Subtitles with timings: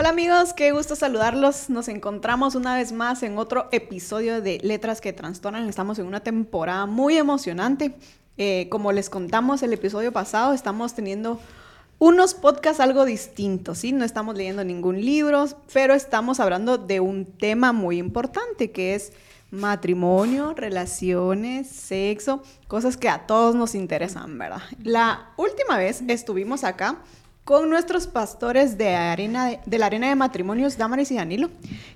[0.00, 1.68] Hola amigos, qué gusto saludarlos.
[1.68, 5.68] Nos encontramos una vez más en otro episodio de Letras que Trastornan.
[5.68, 7.94] Estamos en una temporada muy emocionante.
[8.38, 11.38] Eh, como les contamos el episodio pasado, estamos teniendo
[11.98, 13.92] unos podcasts algo distintos, ¿sí?
[13.92, 19.12] No estamos leyendo ningún libro, pero estamos hablando de un tema muy importante que es
[19.50, 24.62] matrimonio, relaciones, sexo, cosas que a todos nos interesan, ¿verdad?
[24.82, 27.00] La última vez estuvimos acá
[27.44, 31.50] con nuestros pastores de, arena de, la arena de matrimonios, Damaris y Danilo.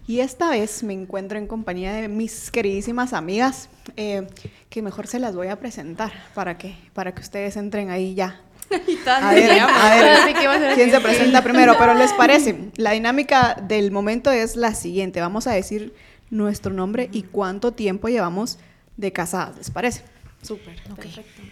[0.07, 4.27] Y esta vez me encuentro en compañía de mis queridísimas amigas, eh,
[4.69, 8.41] que mejor se las voy a presentar para que, para que ustedes entren ahí ya.
[9.07, 14.33] A ver, a ver quién se presenta primero, pero les parece, la dinámica del momento
[14.33, 15.20] es la siguiente.
[15.20, 15.95] Vamos a decir
[16.31, 18.59] nuestro nombre y cuánto tiempo llevamos
[18.97, 20.03] de casadas, ¿les parece?
[20.42, 21.42] Súper, perfecto.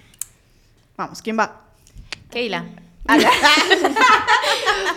[0.97, 1.61] Vamos, ¿quién va?
[2.31, 2.65] Keila.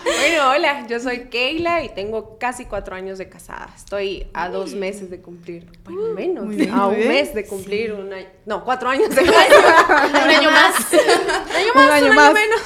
[0.05, 3.73] bueno, hola, yo soy Keila y tengo casi cuatro años de casada.
[3.75, 8.27] Estoy a dos meses de cumplir, bueno, menos, a un mes de cumplir un año,
[8.45, 10.07] no, cuatro años de casada.
[10.07, 10.75] un año más.
[10.93, 10.99] un
[11.55, 12.33] año más, un año, más.
[12.33, 12.61] menos.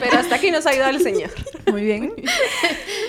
[0.00, 1.30] Pero hasta aquí nos ha ayudado el Señor.
[1.70, 2.14] Muy bien.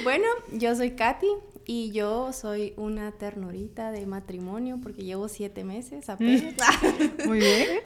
[0.03, 1.27] bueno, yo soy Katy
[1.65, 6.53] y yo soy una ternurita de matrimonio porque llevo siete meses apenas.
[7.25, 7.79] Muy bien.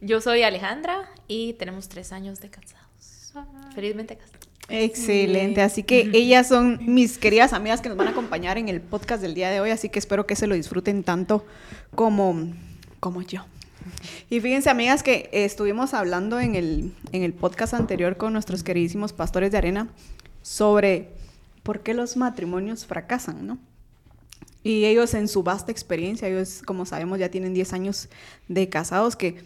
[0.00, 3.32] Yo soy Alejandra y tenemos tres años de casados.
[3.74, 4.46] Felizmente casados.
[4.68, 8.80] Excelente, así que ellas son mis queridas amigas que nos van a acompañar en el
[8.80, 11.46] podcast del día de hoy, así que espero que se lo disfruten tanto
[11.94, 12.52] como,
[12.98, 13.44] como yo.
[14.28, 19.12] Y fíjense, amigas, que estuvimos hablando en el, en el podcast anterior con nuestros queridísimos
[19.12, 19.88] pastores de arena
[20.42, 21.10] sobre
[21.62, 23.58] por qué los matrimonios fracasan, ¿no?
[24.64, 28.08] Y ellos en su vasta experiencia, ellos como sabemos ya tienen 10 años
[28.48, 29.36] de casados, que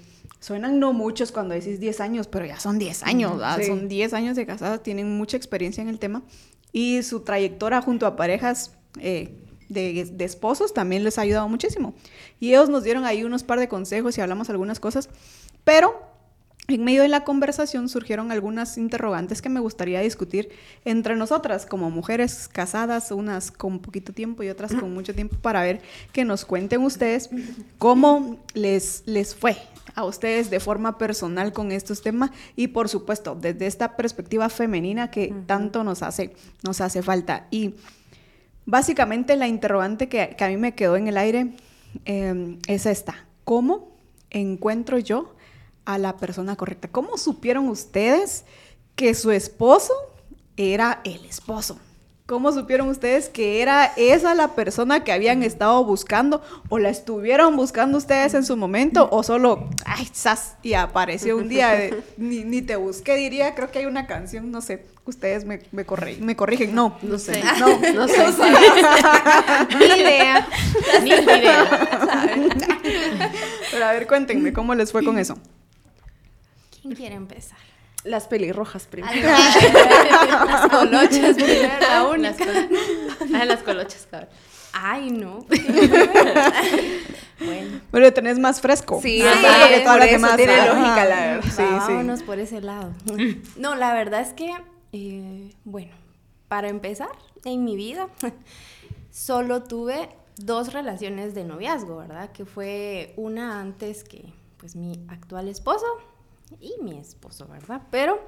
[0.41, 4.37] Suenan no muchos cuando decís 10 años, pero ya son 10 años, son 10 años
[4.37, 6.23] de casadas, tienen mucha experiencia en el tema.
[6.73, 9.37] Y su trayectoria junto a parejas eh,
[9.69, 11.95] de, de, esposos también les ha ayudado muchísimo.
[12.41, 15.11] Y ellos nos dieron ahí unos par de consejos y hablamos algunas cosas,
[15.63, 16.10] pero
[16.75, 20.51] en medio de la conversación surgieron algunas interrogantes que me gustaría discutir
[20.85, 25.63] entre nosotras como mujeres casadas, unas con poquito tiempo y otras con mucho tiempo, para
[25.63, 25.81] ver
[26.13, 27.31] que nos cuenten ustedes
[27.79, 29.57] cómo les, les fue
[29.95, 35.11] a ustedes de forma personal con estos temas y por supuesto desde esta perspectiva femenina
[35.11, 37.47] que tanto nos hace, nos hace falta.
[37.51, 37.75] Y
[38.67, 41.53] básicamente la interrogante que, a mí me quedó en el aire
[42.05, 43.27] em, es esta.
[43.45, 43.91] ¿Cómo
[44.31, 45.35] encuentro yo
[45.85, 46.89] a la persona correcta?
[46.89, 48.45] ¿Cómo supieron ustedes
[48.97, 49.93] que su esposo
[50.57, 51.79] era el esposo?
[52.31, 56.41] ¿Cómo supieron ustedes que era esa la persona que habían estado buscando?
[56.69, 59.09] ¿O la estuvieron buscando ustedes en su momento?
[59.11, 63.87] ¿O solo, ay, sas, y apareció un día, ni, te busqué, diría, creo que hay
[63.87, 65.85] una canción, no sé, ustedes me, me,
[66.21, 66.73] me corrigen.
[66.73, 67.43] No, no sé.
[67.59, 68.27] No, no sé.
[69.77, 70.47] ni idea.
[71.03, 71.69] Ni idea.
[73.73, 75.37] Pero a ver, cuéntenme, ¿cómo les fue con eso?
[76.81, 77.59] ¿Quién quiere empezar?
[78.05, 79.15] Las pelirrojas primero.
[79.29, 81.87] las colochas primero.
[81.93, 84.31] Aún las, ah, las colochas, cabrón.
[84.73, 85.41] Ay, no.
[87.45, 87.81] bueno.
[87.91, 89.01] Pero tenés más fresco.
[89.03, 91.51] Sí, ah, que toda la tiene lógica, la verdad.
[91.51, 92.93] Sí, Vámonos por ese lado.
[93.57, 94.51] No, la verdad es que,
[94.93, 95.93] eh, bueno,
[96.49, 97.11] para empezar,
[97.45, 98.09] en mi vida,
[99.11, 102.33] solo tuve dos relaciones de noviazgo, ¿verdad?
[102.33, 105.85] Que fue una antes que, pues, mi actual esposo
[106.59, 107.83] y mi esposo, ¿verdad?
[107.91, 108.21] Pero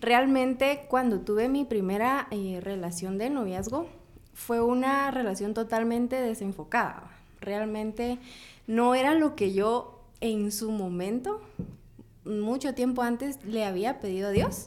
[0.00, 3.86] realmente cuando tuve mi primera eh, relación de noviazgo
[4.34, 7.10] fue una relación totalmente desenfocada.
[7.40, 8.18] Realmente
[8.66, 11.40] no era lo que yo en su momento,
[12.24, 14.66] mucho tiempo antes, le había pedido a Dios.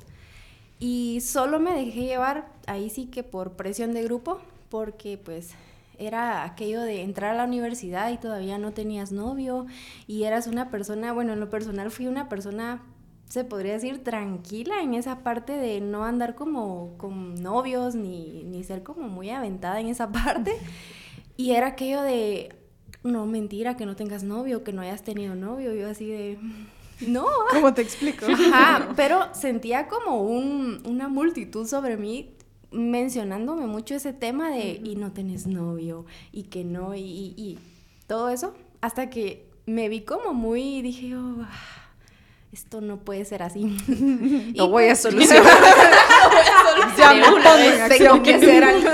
[0.80, 5.52] Y solo me dejé llevar ahí sí que por presión de grupo, porque pues
[5.98, 9.66] era aquello de entrar a la universidad y todavía no tenías novio
[10.06, 12.84] y eras una persona, bueno, en lo personal fui una persona,
[13.30, 18.64] se podría decir, tranquila en esa parte de no andar como con novios ni, ni
[18.64, 20.58] ser como muy aventada en esa parte.
[21.36, 22.56] Y era aquello de,
[23.04, 25.74] no, mentira, que no tengas novio, que no hayas tenido novio.
[25.74, 26.38] Yo así de...
[27.08, 27.28] No.
[27.52, 28.26] ¿Cómo te explico?
[28.26, 32.37] Ajá, pero sentía como un, una multitud sobre mí
[32.72, 37.60] mencionándome mucho ese tema de y no tenés novio y que no y, y,
[38.08, 41.46] todo eso hasta que me vi como muy dije oh,
[42.52, 43.78] esto no puede ser así
[44.56, 45.46] lo voy a solucionar.
[46.98, 48.34] Ya me tengo que
[48.64, 48.90] algo.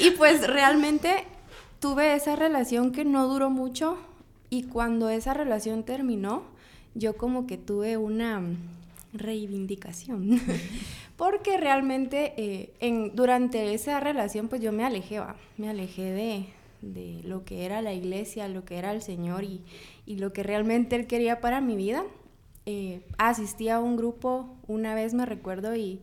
[0.00, 1.24] Y pues realmente
[1.78, 3.98] tuve esa relación que no duró mucho
[4.50, 6.42] y cuando esa relación terminó
[6.94, 8.42] yo como que tuve una
[9.12, 10.40] reivindicación
[11.18, 15.20] porque realmente eh, en, durante esa relación pues yo me alejé,
[15.56, 16.46] me alejé de,
[16.80, 19.64] de, lo que era la iglesia, lo que era el Señor y,
[20.06, 22.04] y lo que realmente Él quería para mi vida.
[22.66, 26.00] Eh, asistí a un grupo una vez, me recuerdo, y,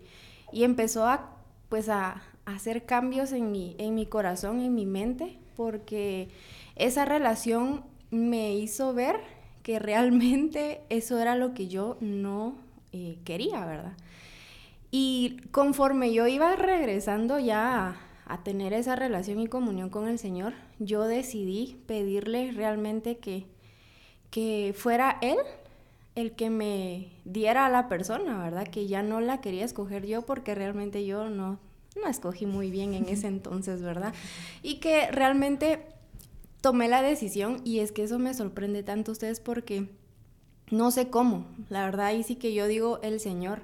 [0.51, 1.37] y empezó a,
[1.69, 6.27] pues a, hacer cambios en mi, en mi corazón, en mi mente, porque
[6.75, 9.15] esa relación me hizo ver
[9.63, 12.55] que realmente eso era lo que yo no
[12.91, 13.93] eh, quería, ¿verdad?
[14.97, 20.53] Y conforme yo iba regresando ya a, tener esa relación y comunión con el Señor,
[20.79, 23.45] yo decidí pedirle realmente que,
[24.31, 25.35] que fuera Él
[26.15, 28.69] el que me diera a la persona, ¿verdad?
[28.69, 31.59] Que ya no la quería escoger yo porque realmente yo no,
[32.01, 34.13] no escogí muy bien en ese entonces, ¿verdad?
[34.63, 35.81] Y que realmente
[36.61, 39.89] tomé la decisión y es que eso me sorprende tanto a ustedes porque
[40.71, 43.61] no sé cómo, la verdad ahí sí que yo digo el Señor,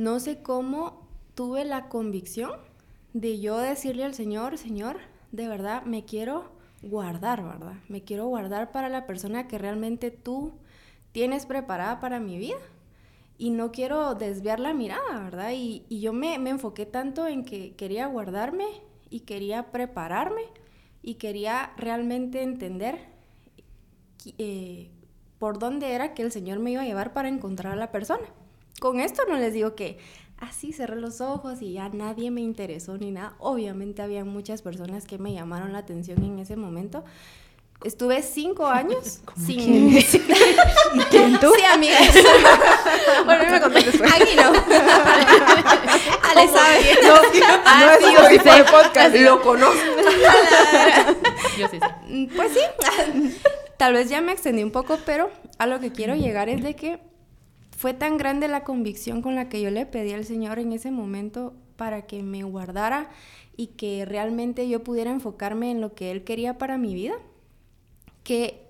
[0.00, 2.52] no sé cómo tuve la convicción
[3.12, 4.96] de yo decirle al Señor, Señor,
[5.30, 7.74] de verdad me quiero guardar, ¿verdad?
[7.90, 10.54] Me quiero guardar para la persona que realmente tú
[11.12, 12.56] tienes preparada para mi vida
[13.36, 15.50] y no quiero desviar la mirada, ¿verdad?
[15.54, 18.64] Y, yo me, enfoqué tanto en que quería guardarme
[19.10, 20.44] y quería prepararme
[21.02, 23.00] y quería realmente entender
[24.38, 24.90] eh,
[25.38, 28.39] por dónde era que el Señor me iba a llevar para encontrar a la persona.
[28.80, 29.98] Con esto no les digo que
[30.38, 33.36] así cerré los ojos y ya nadie me interesó ni nada.
[33.38, 37.04] Obviamente había muchas personas que me llamaron la atención en ese momento,
[37.82, 39.90] Estuve cinco años sin...
[39.90, 40.02] ¿Quién?
[41.10, 41.50] ¿Quién tú?
[41.56, 41.98] Sí, amiga.
[43.24, 44.12] bueno, mí me contaste después.
[44.12, 44.52] Aquí no.
[46.28, 46.98] Ale sabe.
[47.02, 47.14] No,
[47.64, 49.14] ah, no sí, es de podcast.
[49.16, 49.78] Lo conozco.
[51.58, 52.28] Yo sí sé.
[52.36, 52.60] Pues sí.
[53.78, 56.76] Tal vez ya me extendí un poco, pero a lo que quiero llegar es de
[56.76, 57.00] que
[57.80, 60.90] fue tan grande la convicción con la que yo le pedí al Señor en ese
[60.90, 63.08] momento para que me guardara
[63.56, 67.14] y que realmente yo pudiera enfocarme en lo que Él quería para mi vida
[68.22, 68.66] que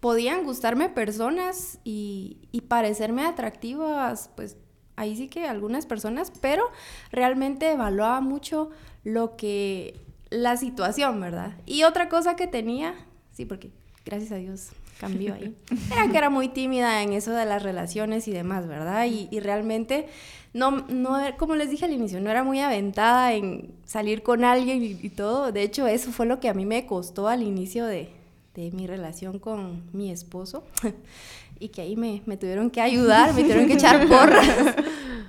[0.00, 4.56] podían gustarme personas y, parecerme atractivas, pues
[4.96, 6.64] ahí sí que algunas personas, pero
[7.12, 8.70] realmente evaluaba mucho
[9.02, 10.00] lo que
[10.30, 11.52] la situación, ¿verdad?
[11.66, 12.94] Y otra cosa que tenía,
[13.30, 13.72] sí, porque
[14.06, 15.54] gracias a Dios cambió ahí,
[15.92, 19.06] era que era muy tímida en eso de las relaciones y demás, ¿verdad?
[19.06, 20.06] Y, realmente
[20.52, 24.82] no, no, como les dije al inicio, no era muy aventada en salir con alguien
[24.82, 25.52] y todo.
[25.52, 28.10] De hecho, eso fue lo que a mí me costó al inicio de,
[28.54, 30.64] de mi relación con mi esposo
[31.58, 34.46] y que ahí me, tuvieron que ayudar, me tuvieron que echar porras.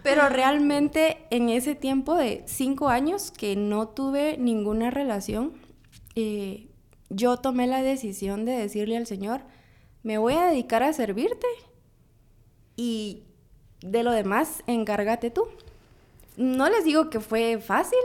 [0.03, 5.53] Pero realmente en ese tiempo de cinco años que no tuve ninguna relación,
[6.15, 6.67] eh,
[7.09, 9.41] yo tomé la decisión de decirle al Señor,
[10.03, 11.47] me voy a dedicar a servirte
[12.75, 13.23] y
[13.81, 15.45] de lo demás encárgate tú.
[16.37, 17.99] No les digo que fue fácil,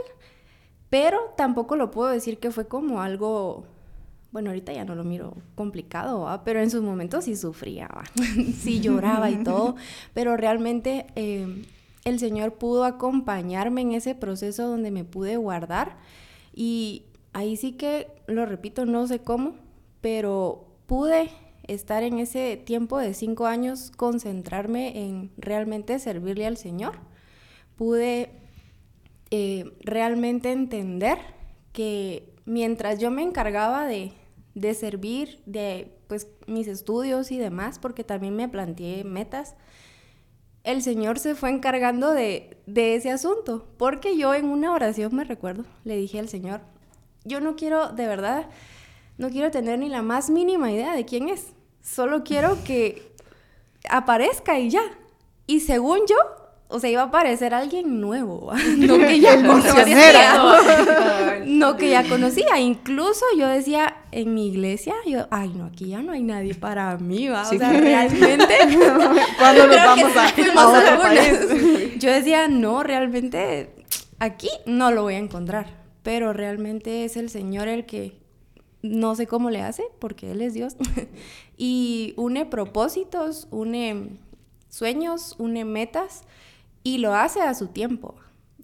[0.89, 3.65] pero tampoco lo puedo decir que fue como algo
[4.31, 7.89] bueno, ahorita ya no lo miro complicado, pero en sus momentos sí sufría,
[8.59, 9.75] sí lloraba y todo,
[10.13, 11.65] pero realmente eh,
[12.05, 15.97] el Señor pudo acompañarme en ese proceso donde me pude guardar
[16.53, 17.03] y
[17.33, 19.55] ahí sí que, lo repito, no sé cómo,
[20.01, 21.29] pero pude
[21.67, 26.99] estar en ese tiempo de cinco años, concentrarme en realmente servirle al Señor.
[27.75, 28.31] Pude
[29.29, 31.17] eh, realmente entender
[31.71, 34.13] que mientras yo me encargaba de,
[34.55, 39.55] de servir, de pues mis estudios y demás, porque también me planteé metas,
[40.63, 45.23] el Señor se fue encargando de, de ese asunto, porque yo en una oración me
[45.23, 46.61] recuerdo, le dije al Señor,
[47.23, 48.47] yo no quiero, de verdad,
[49.17, 51.47] no quiero tener ni la más mínima idea de quién es,
[51.83, 53.13] solo quiero que
[53.89, 54.83] aparezca y ya.
[55.47, 56.15] Y según yo,
[56.67, 60.39] o sea, iba a aparecer alguien nuevo, no que ya conocía.
[61.45, 62.59] no que ya conocía.
[62.59, 66.97] Incluso yo decía en mi iglesia, yo, ay, no, aquí ya no hay nadie para
[66.97, 67.41] mí, ¿va?
[67.41, 68.55] O sea, realmente.
[69.37, 71.13] ¿Cuándo nos vamos a, a
[71.97, 73.75] Yo decía, no, realmente
[74.19, 75.80] aquí no lo voy a encontrar.
[76.03, 78.19] Pero realmente es el Señor el que
[78.81, 80.75] no sé cómo le hace, porque Él es Dios.
[81.57, 84.17] y une propósitos, une
[84.69, 86.23] sueños, une metas
[86.83, 88.15] y lo hace a su tiempo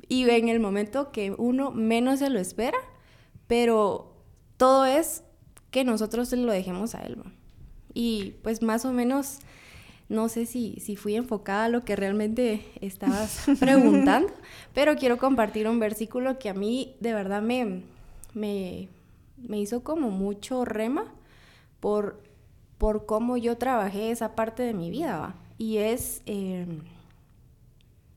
[0.09, 2.77] y en el momento que uno menos se lo espera,
[3.47, 4.13] pero
[4.57, 5.23] todo es
[5.71, 7.17] que nosotros lo dejemos a él.
[7.93, 9.39] Y pues más o menos,
[10.09, 14.31] no sé si, si fui enfocada a lo que realmente estabas preguntando,
[14.73, 17.83] pero quiero compartir un versículo que a mí de verdad me,
[18.33, 18.87] me,
[19.57, 21.05] hizo como mucho rema
[21.79, 22.21] por,
[22.77, 25.35] por cómo yo trabajé esa parte de mi vida.
[25.57, 26.21] Y es...
[26.25, 26.65] Eh,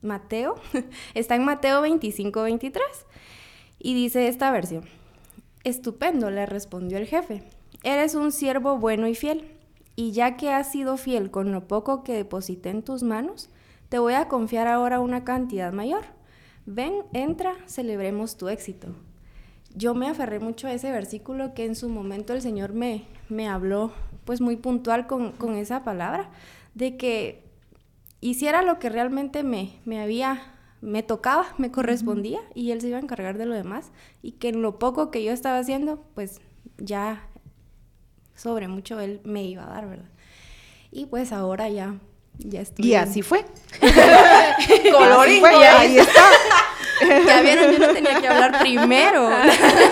[0.03, 0.55] Mateo,
[1.15, 2.85] está en Mateo 25, 23.
[3.79, 4.85] Y dice esta versión,
[5.65, 7.43] estupendo, le respondió el jefe,
[7.83, 9.51] eres un siervo bueno y fiel,
[9.97, 13.51] y ya que has sido fiel con lo poco que deposité en tus manos,
[13.89, 16.05] te voy a confiar ahora una cantidad mayor.
[16.67, 18.89] Ven, entra, celebremos tu éxito.
[19.75, 23.49] Yo me aferré mucho a ese versículo que en su momento el Señor me, me
[23.49, 23.93] habló
[24.25, 26.31] pues muy puntual con, con esa palabra,
[26.75, 27.45] de que
[28.21, 32.97] hiciera lo que realmente me, me había me tocaba, me correspondía y él se iba
[32.97, 33.91] a encargar de lo demás
[34.23, 36.41] y que en lo poco que yo estaba haciendo, pues
[36.79, 37.29] ya
[38.41, 40.09] sobre mucho él me iba a dar, ¿verdad?
[40.91, 41.97] Y pues ahora ya,
[42.39, 42.87] ya estoy.
[42.87, 43.45] Y así fue.
[44.93, 46.23] Colorín, fue, ahí está.
[47.27, 49.29] ya vieron, yo no tenía que hablar primero.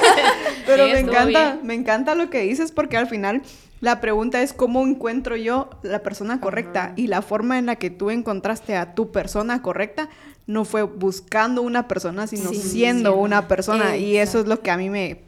[0.66, 3.42] Pero me encanta, me encanta lo que dices porque al final
[3.80, 7.90] la pregunta es cómo encuentro yo la persona correcta y la forma en la que
[7.90, 10.08] tú encontraste a tu persona correcta
[10.48, 13.98] no fue buscando una persona, sino siendo una persona.
[13.98, 15.20] Y eso es lo que a mí me,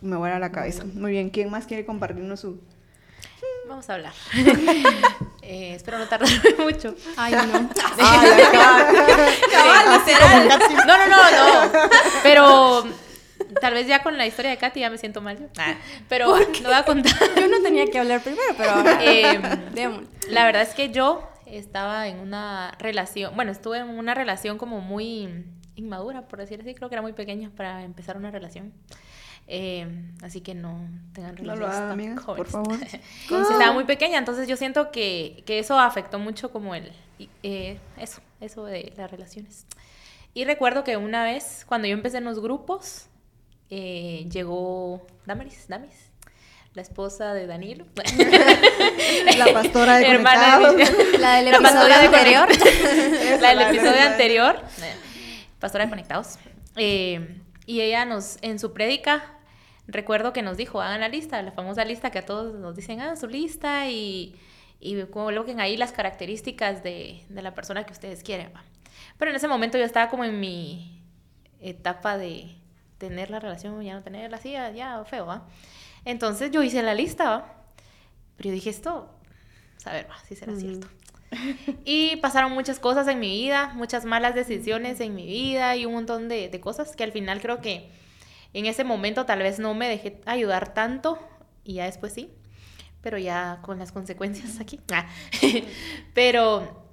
[0.00, 0.84] me vuela la cabeza.
[0.94, 2.60] Muy bien, ¿quién más quiere compartirnos su...?
[3.68, 4.12] Vamos a hablar.
[5.42, 6.94] eh, espero no tardar mucho.
[7.16, 7.44] Ay, no.
[10.86, 11.70] no, no, no, no.
[12.22, 12.86] Pero
[13.60, 15.50] tal vez ya con la historia de Katy ya me siento mal.
[15.58, 15.74] Ah,
[16.08, 17.12] pero lo voy a contar.
[17.36, 19.00] Yo no tenía que hablar primero, pero ahora.
[19.02, 19.40] Eh,
[20.30, 24.80] la verdad es que yo estaba en una relación, bueno, estuve en una relación como
[24.80, 28.72] muy inmadura, por decir así, creo que era muy pequeña para empezar una relación.
[29.50, 29.86] Eh,
[30.22, 32.78] así que no tengan relaciones no por favor.
[32.82, 36.92] estaba muy pequeña, entonces yo siento que, que eso afectó mucho como el,
[37.42, 39.66] eh, eso, eso de las relaciones.
[40.34, 43.06] Y recuerdo que una vez, cuando yo empecé en los grupos,
[43.70, 46.07] eh, llegó Damaris, Damis,
[46.78, 47.86] la esposa de Danilo.
[49.36, 50.60] la pastora de Hermana
[51.18, 52.48] La del episodio anterior.
[53.40, 54.60] la del episodio anterior.
[55.58, 56.38] Pastora de Conectados.
[56.76, 59.24] Eh, y ella nos, en su prédica,
[59.88, 63.00] recuerdo que nos dijo, hagan la lista, la famosa lista que a todos nos dicen,
[63.00, 64.36] hagan su lista y,
[64.78, 68.52] y coloquen ahí las características de, de la persona que ustedes quieren.
[69.18, 71.02] Pero en ese momento yo estaba como en mi
[71.58, 72.54] etapa de
[72.98, 75.48] tener la relación, ya no tenerla así, ya feo, ¿va?
[76.08, 77.44] Entonces yo hice la lista,
[78.38, 79.10] pero yo dije esto,
[79.84, 80.88] a ver, si será cierto.
[81.84, 85.92] Y pasaron muchas cosas en mi vida, muchas malas decisiones en mi vida y un
[85.92, 87.90] montón de, cosas que al final creo que
[88.54, 91.18] en ese momento tal vez no me dejé ayudar tanto
[91.62, 92.32] y ya después sí,
[93.02, 94.80] pero ya con las consecuencias aquí.
[94.90, 95.06] Ah.
[96.14, 96.86] pero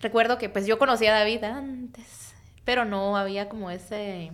[0.00, 2.34] recuerdo que pues yo conocía a David antes,
[2.66, 4.30] pero no había como ese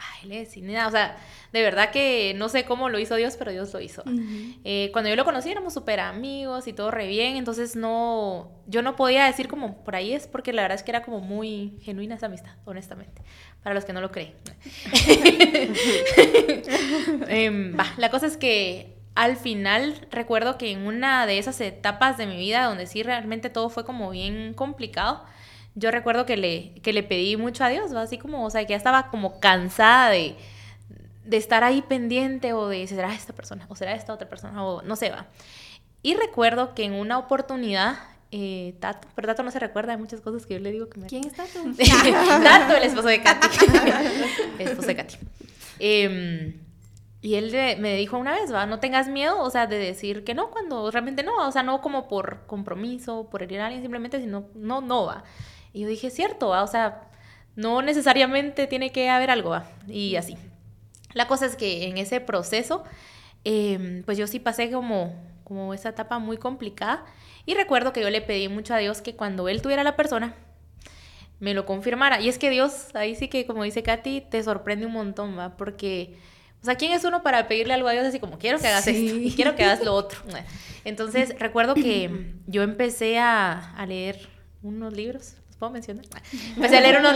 [0.00, 1.16] ay, le nada, o sea,
[1.52, 4.02] de verdad que no sé cómo lo hizo Dios, pero Dios lo hizo.
[4.64, 8.82] Eh, cuando yo lo conocí éramos súper amigos y todo re bien, entonces no, yo
[8.82, 11.78] no podía decir como por ahí es, porque la verdad es que era como muy
[11.82, 13.22] genuina esa amistad, honestamente,
[13.62, 14.34] para los que no lo creen.
[17.28, 22.26] Em, la cosa es que al final recuerdo que en una de esas etapas de
[22.26, 25.24] mi vida donde sí realmente todo fue como bien complicado,
[25.74, 28.70] yo recuerdo que le, que le pedí mucho a Dios, así como, o sea, que
[28.70, 30.36] ya estaba como cansada de
[31.30, 34.82] de estar ahí pendiente o de será esta persona o será esta otra persona o
[34.82, 35.26] no sé, va.
[36.02, 37.98] Y recuerdo que en una oportunidad,
[38.32, 40.98] eh, Tato, pero Tato no se recuerda de muchas cosas que yo le digo que
[40.98, 41.06] me...
[41.06, 41.60] ¿Quién es Tato?
[42.42, 43.48] Tato, el esposo de Katy.
[44.58, 45.16] el esposo de Katy.
[45.78, 46.54] Em,
[47.20, 50.34] y él me dijo una vez, va, no tengas miedo, o sea, de decir que
[50.34, 54.20] no cuando realmente no, o sea, no como por compromiso, por herir a alguien, simplemente,
[54.20, 55.22] sino, no, no va.
[55.72, 57.10] Y yo dije, cierto, va, o sea,
[57.56, 60.36] no necesariamente tiene que haber algo, va, y así.
[61.14, 62.84] La cosa es que en ese proceso,
[63.44, 67.04] em, pues yo sí pasé como, como esa etapa muy complicada
[67.46, 70.34] y recuerdo que yo le pedí mucho a Dios que cuando Él tuviera la persona,
[71.40, 72.20] me lo confirmara.
[72.20, 75.56] Y es que Dios, ahí sí que como dice Katy, te sorprende un montón, ¿va?
[75.56, 76.16] Porque,
[76.62, 78.86] o sea, ¿quién es uno para pedirle algo a Dios así como, quiero que hagas
[78.86, 80.20] esto y quiero que hagas lo otro?
[80.84, 84.28] Entonces, recuerdo que yo empecé a, a leer
[84.62, 86.06] unos libros puedo mencionar.
[86.56, 87.14] Empecé a leer unos,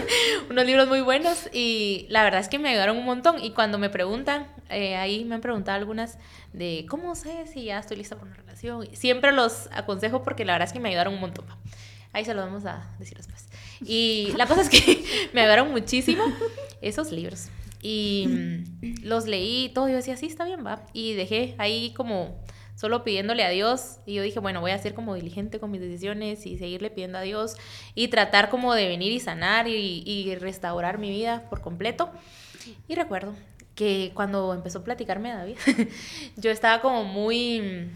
[0.50, 3.42] unos libros muy buenos y la verdad es que me ayudaron un montón.
[3.42, 6.18] Y cuando me preguntan, eh, ahí me han preguntado algunas
[6.52, 8.88] de cómo sé si ya estoy lista para una relación.
[8.94, 11.46] Siempre los aconsejo porque la verdad es que me ayudaron un montón.
[12.12, 13.46] Ahí se lo vamos a decir después.
[13.80, 16.24] Y la cosa es que me ayudaron muchísimo
[16.82, 17.46] esos libros.
[17.80, 19.88] Y mm, los leí todo.
[19.88, 20.82] Yo decía, sí, está bien, va.
[20.92, 22.42] Y dejé ahí como
[22.74, 23.98] solo pidiéndole a Dios.
[24.06, 27.18] Y yo dije, bueno, voy a ser como diligente con mis decisiones y seguirle pidiendo
[27.18, 27.56] a Dios
[27.94, 32.10] y tratar como de venir y sanar y, restaurar mi vida por completo.
[32.88, 33.34] Y recuerdo
[33.74, 35.56] que cuando empezó a platicarme David,
[36.36, 37.90] yo estaba como muy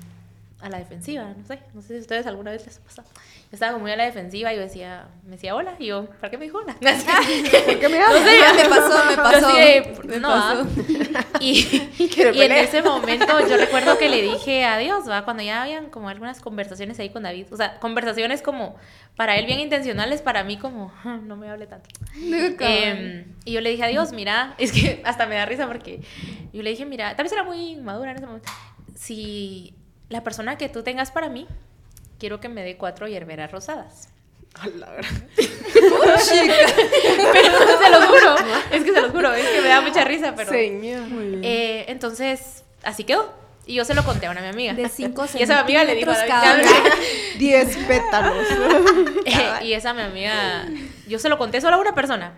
[0.61, 3.09] a la defensiva, no sé, no sé si ustedes alguna vez les ha pasado.
[3.51, 6.31] Estaba como muy a la defensiva y yo decía, me decía hola, y yo, ¿para
[6.31, 6.77] qué me dijo hola?
[6.81, 8.23] ¿Por qué me No hablas?
[8.25, 9.47] sé, Ah, me pasó, me yo pasó.
[9.49, 10.67] así Me no, pasó.
[11.15, 11.25] ¿ah?
[11.41, 11.65] Y,
[12.13, 15.25] Quiero y en ese momento yo recuerdo que le dije adiós, ¿va?
[15.25, 18.77] Cuando ya habían como algunas conversaciones ahí con David, o sea, conversaciones como
[19.17, 21.89] para él bien intencionales, para mí como, "Ah, no me hable tanto.
[22.61, 26.01] Em, y yo le dije, adiós, mira, es que hasta me da risa porque
[26.53, 28.51] yo le dije, mira, tal vez era muy madura en ese momento.
[28.95, 29.75] Si
[30.11, 31.47] la persona que tú tengas para mí,
[32.19, 34.09] quiero que me dé cuatro hierberas rosadas.
[34.55, 35.11] A la verdad.
[35.37, 38.37] Pero se los juro,
[38.73, 40.51] es que se los juro, es que me da mucha risa, pero...
[40.51, 41.07] Señor.
[41.43, 43.33] Eh, entonces, así quedó.
[43.67, 44.73] Y yo se lo conté a una mi amiga.
[44.73, 46.15] De cinco Y esa mi amiga le dijo a
[47.89, 48.47] pétalos.
[49.27, 50.67] Eh, y esa mi amiga,
[51.07, 52.33] yo se lo conté solo a una persona.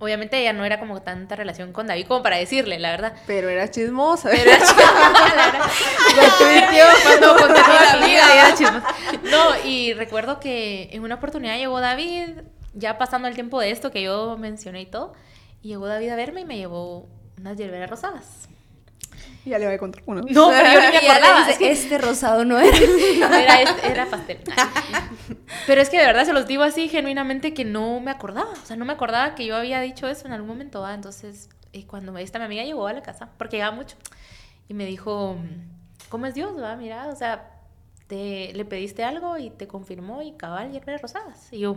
[0.00, 3.12] Obviamente ella no era como tanta relación con David como para decirle, la verdad.
[3.26, 4.30] Pero era chismosa.
[4.30, 5.70] Pero era chismosa, la verdad.
[7.04, 8.94] Cuando conté a la amiga y era chismosa.
[9.30, 12.40] No, y recuerdo que en una oportunidad llegó David,
[12.72, 15.12] ya pasando el tiempo de esto que yo mencioné y todo,
[15.60, 17.06] y llegó David a verme y me llevó
[17.38, 18.49] unas hierberas rosadas.
[19.46, 20.20] Ya le voy a contar uno.
[20.28, 21.38] No, pero yo ni me Y acordaba.
[21.40, 22.76] dice, es que este rosado no era.
[23.40, 24.38] era, este- era pastel.
[25.66, 28.50] Pero es que de verdad se los digo así genuinamente que no me acordaba.
[28.52, 30.86] O sea, no me acordaba que yo había dicho eso en algún momento.
[30.88, 33.96] Entonces, eh, cuando esta mi amiga llegó a la casa, porque llegaba mucho,
[34.68, 35.36] y me dijo,
[36.10, 36.60] ¿cómo es Dios?
[36.62, 36.76] Va?
[36.76, 37.50] Mira, o sea,
[38.08, 41.48] te, le pediste algo y te confirmó y cabal hierbas rosadas.
[41.50, 41.76] Y yo,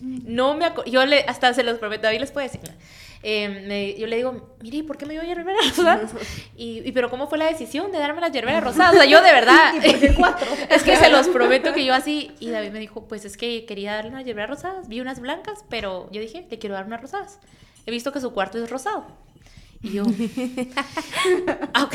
[0.00, 2.60] no me acuerdo, yo le, hasta se los prometo, David les puede decir.
[3.24, 6.10] Eh, me- yo le digo, mire, ¿y ¿por qué me dio hierberas rosadas?
[6.56, 8.92] Y, y, pero ¿cómo fue la decisión de darme las hierberas rosadas?
[8.94, 9.74] O sea, yo de verdad,
[10.70, 13.64] es que se los prometo que yo así, y David me dijo, pues es que
[13.64, 17.00] quería darle unas hierberas rosadas, vi unas blancas, pero yo dije, le quiero dar unas
[17.00, 17.38] rosadas.
[17.86, 19.06] He visto que su cuarto es rosado.
[19.82, 20.04] Y yo,
[21.74, 21.94] ah, ok.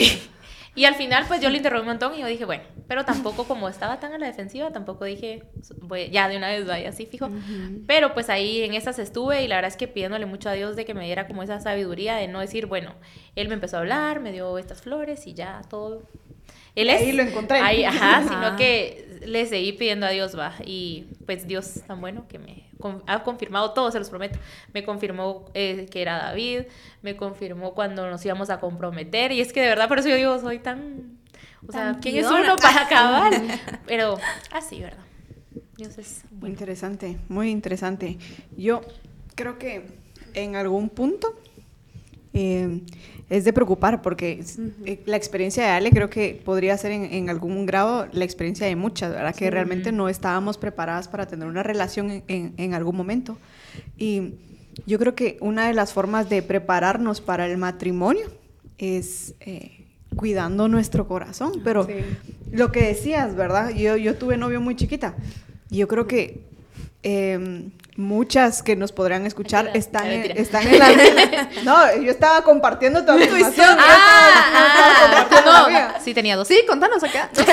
[0.77, 3.45] Y al final, pues yo le interrogué un montón y yo dije, bueno, pero tampoco
[3.45, 5.43] como estaba tan a la defensiva, tampoco dije,
[5.81, 7.29] voy- ya de una vez vaya así fijo.
[7.87, 10.75] Pero pues ahí en esas estuve y la verdad es que pidiéndole mucho a Dios
[10.75, 12.93] de que me diera como esa sabiduría de no decir, bueno,
[13.35, 16.03] él me empezó a hablar, me dio estas flores y ya todo.
[16.75, 17.57] Él es, Ahí lo encontré.
[17.57, 18.27] Ahí, ajá, Ajá.
[18.29, 20.53] sino que le seguí pidiendo a Dios, va.
[20.65, 24.39] Y pues Dios tan bueno que me con- ha confirmado todo, se los prometo.
[24.73, 26.61] Me confirmó eh, que era David,
[27.01, 29.31] me confirmó cuando nos íbamos a comprometer.
[29.31, 31.17] Y es que de verdad, por eso yo digo, soy tan.
[31.67, 33.33] O sea, ¿quién es uno para acabar?
[33.87, 34.17] Pero
[34.51, 35.03] así, ¿verdad?
[35.77, 36.53] Dios es bueno.
[36.53, 38.17] Interesante, muy interesante.
[38.55, 38.81] Yo
[39.35, 39.85] creo que
[40.33, 41.39] en algún punto
[42.33, 42.81] eh,
[43.29, 44.43] es de preocupar porque
[44.85, 48.65] eh, la experiencia de Ale creo que podría ser en, en algún grado la experiencia
[48.67, 49.35] de muchas, ¿verdad?
[49.35, 53.37] Que realmente no estábamos preparadas para tener una relación en, en- en algún momento.
[53.97, 54.35] Y
[54.85, 58.27] yo creo que una de las formas de prepararnos para el matrimonio
[58.77, 59.85] es eh,
[60.15, 61.51] cuidando nuestro corazón.
[61.63, 61.93] Pero Sí.
[62.51, 63.71] lo que decías, ¿verdad?
[63.71, 65.15] Yo, yo tuve novio muy chiquita.
[65.69, 66.41] Y yo creo que
[67.09, 70.41] eh, muchas que nos podrán escuchar Mentira, están ya, en, mentira.
[70.41, 73.77] están en la No, yo estaba compartiendo tu información.
[73.79, 75.93] Ah, la mía.
[75.97, 76.47] no, sí tenía dos.
[76.47, 77.29] Sí, contanos acá.
[77.33, 77.51] 12.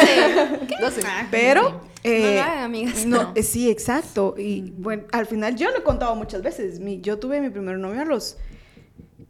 [0.80, 1.02] 12.
[1.30, 1.80] Pero...
[2.02, 3.06] eh, No hagan, amigas.
[3.06, 3.32] no, No.
[3.34, 4.34] eh, sí, exacto.
[4.36, 6.80] Y bueno, al final yo lo he contado muchas veces.
[6.80, 8.36] Mi, yo tuve mi primer novio a los...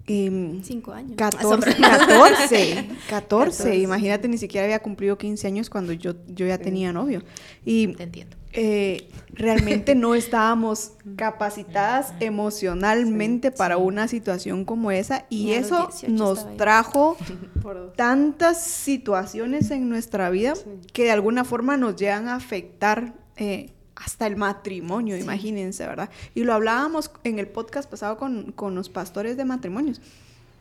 [0.06, 1.16] em, Cinco años.
[1.16, 6.92] 14, 14, 14, imagínate, ni siquiera había cumplido 15 años cuando yo, yo ya tenía
[6.92, 7.22] novio.
[7.64, 8.36] Y Te entiendo.
[8.56, 16.56] Eh, realmente no estábamos capacitadas emocionalmente para una situación como esa y eso 18 nos
[16.56, 17.16] trajo
[17.96, 20.54] tantas situaciones en nuestra vida
[20.92, 26.10] que de alguna forma nos llegan a afectar eh, hasta el matrimonio, imagínense, ¿verdad?
[26.34, 30.00] Y lo hablábamos en el podcast pasado con, con los pastores de matrimonios.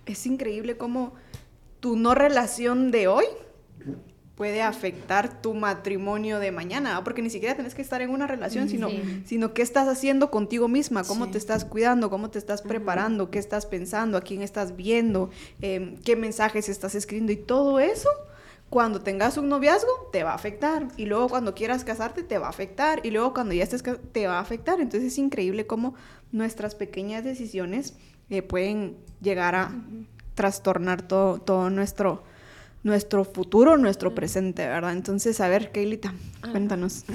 [0.05, 1.13] Es increíble cómo
[1.79, 3.25] tu no relación de hoy
[4.35, 7.03] puede afectar tu matrimonio de mañana, ¿va?
[7.03, 9.23] porque ni siquiera tenés que estar en una relación, sino, Sí.
[9.25, 11.31] sino qué estás haciendo contigo misma, cómo Sí.
[11.33, 15.29] te estás cuidando, cómo te estás preparando, qué estás pensando, a quién estás viendo,
[15.61, 18.09] eh, qué mensajes estás escribiendo y todo eso.
[18.71, 20.87] Cuando tengas un noviazgo, te va a afectar.
[20.97, 23.01] Y luego cuando quieras casarte, te va a afectar.
[23.03, 24.81] Y luego cuando ya estés, te va a afectar.
[24.81, 25.93] Entonces es increíble cómo
[26.31, 27.93] nuestras pequeñas decisiones
[28.31, 29.75] eh, pueden llegar a
[30.33, 32.23] trastornar todo, todo nuestro,
[32.83, 34.91] nuestro futuro, nuestro presente, ¿verdad?
[34.91, 36.13] Entonces, a ver, Keilita,
[36.51, 37.05] cuéntanos.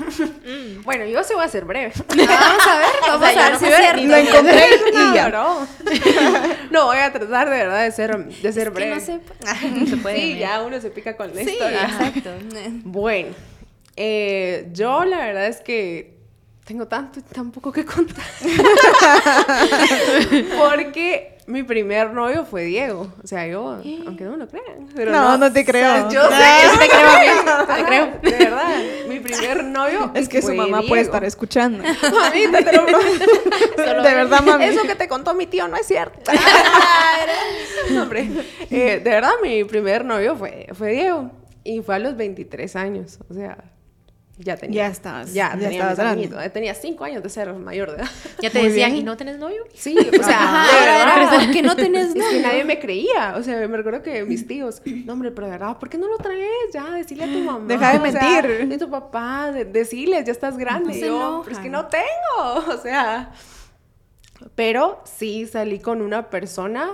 [0.84, 1.92] Bueno, yo sí voy a ser breve.
[2.08, 4.02] Vamos a ver, vamos sea, a ver no si cierto.
[4.04, 5.28] Lo encontré y ya.
[5.28, 5.66] No,
[6.70, 8.94] no, voy a tratar de verdad de ser, de ser Es que breve.
[8.96, 9.86] no.
[9.86, 10.16] Se puede.
[10.22, 10.40] Sí, ¿no?
[10.40, 11.82] ya uno se pica con la Sí, historia.
[11.84, 12.30] exacto.
[12.84, 13.34] Bueno,
[13.96, 16.16] eh, yo la verdad es que
[16.64, 18.24] tengo tanto y tan poco que contar.
[20.44, 23.10] Porque mi primer novio fue Diego.
[23.24, 24.86] O sea, yo, aunque no me lo crean.
[24.94, 26.10] Pero no, no, te creo.
[26.10, 27.74] yo sé que te creo a mí.
[27.74, 28.06] Te creo.
[28.22, 28.68] De verdad,
[29.08, 30.10] mi primer novio.
[30.14, 30.88] Es que fue su mamá Diego.
[30.88, 31.82] puede estar escuchando.
[31.82, 33.24] Mamita, te lo prometo.
[34.02, 34.64] de verdad, mami.
[34.64, 36.30] Eso que te contó mi tío no es cierto.
[37.92, 38.28] no, hombre.
[38.70, 41.30] Eh, de verdad, mi primer novio fue, fue Diego.
[41.64, 43.18] Y fue a los 23 años.
[43.30, 43.56] O sea,
[44.38, 44.86] ya tenía.
[44.86, 46.50] Ya estabas- Ya, ya tenía estabas grande.
[46.50, 48.08] Tenía 5 años de ser mayor de edad.
[48.40, 49.02] Ya te Muy decían, bien.
[49.02, 49.64] ¿y no tenés novio?
[49.74, 51.44] Sí, o sea, de Ahora, verdad.
[51.44, 52.42] ¿por qué no tenés Es que novio?
[52.42, 53.34] nadie me creía.
[53.36, 56.08] O sea, me recuerdo que mis tíos, no, hombre, pero de verdad, ¿por qué no
[56.08, 56.48] lo traes?
[56.72, 57.64] Ya, decirle a tu mamá.
[57.66, 58.68] Deja de o sea, mentir.
[58.68, 60.94] de tu papá, de, decirles, ya estás grande.
[61.00, 62.06] No yo, pero es que no tengo.
[62.68, 63.32] O sea.
[64.54, 66.92] Pero sí salí con una persona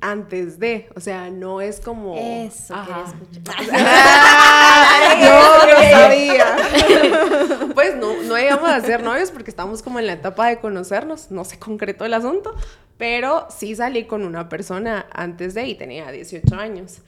[0.00, 0.88] antes de.
[0.96, 2.16] O sea, no es como.
[2.16, 3.04] Eso Ajá.
[3.06, 3.56] escuchar.
[5.20, 6.56] Yo lo sabía.
[7.74, 11.32] Pues no, no llegamos a ser novios porque estamos como en la etapa de conocernos,
[11.32, 12.54] no se concretó el asunto,
[12.98, 16.98] pero sí salí con una persona antes de y tenía 18 años.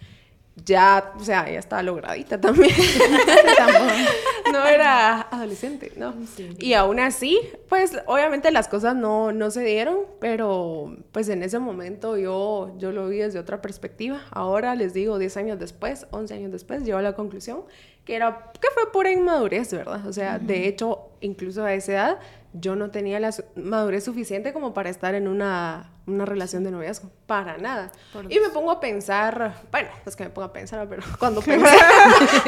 [0.65, 2.75] Ya, o sea, ya estaba logradita también.
[4.53, 6.15] no era adolescente, ¿no?
[6.59, 7.39] Y aún así,
[7.69, 12.91] pues obviamente las cosas no, no se dieron, pero pues en ese momento yo, yo
[12.91, 14.23] lo vi desde otra perspectiva.
[14.31, 17.65] Ahora les digo, 10 años después, 11 años después, llego a la conclusión
[18.07, 20.07] que era que fue pura inmadurez, ¿verdad?
[20.07, 22.19] O sea, de hecho, incluso a esa edad
[22.53, 27.11] yo no tenía la madurez suficiente como para estar en una, una relación de noviazgo,
[27.27, 27.93] para nada.
[28.29, 31.41] Y me pongo a pensar, bueno, no es que me ponga a pensar, pero cuando
[31.43, 31.77] pensé,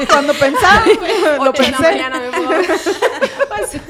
[0.09, 0.85] Cuando pensaba,
[1.37, 1.81] lo de la pensé.
[1.81, 2.57] mañana me pongo a
[3.49, 3.81] Pues,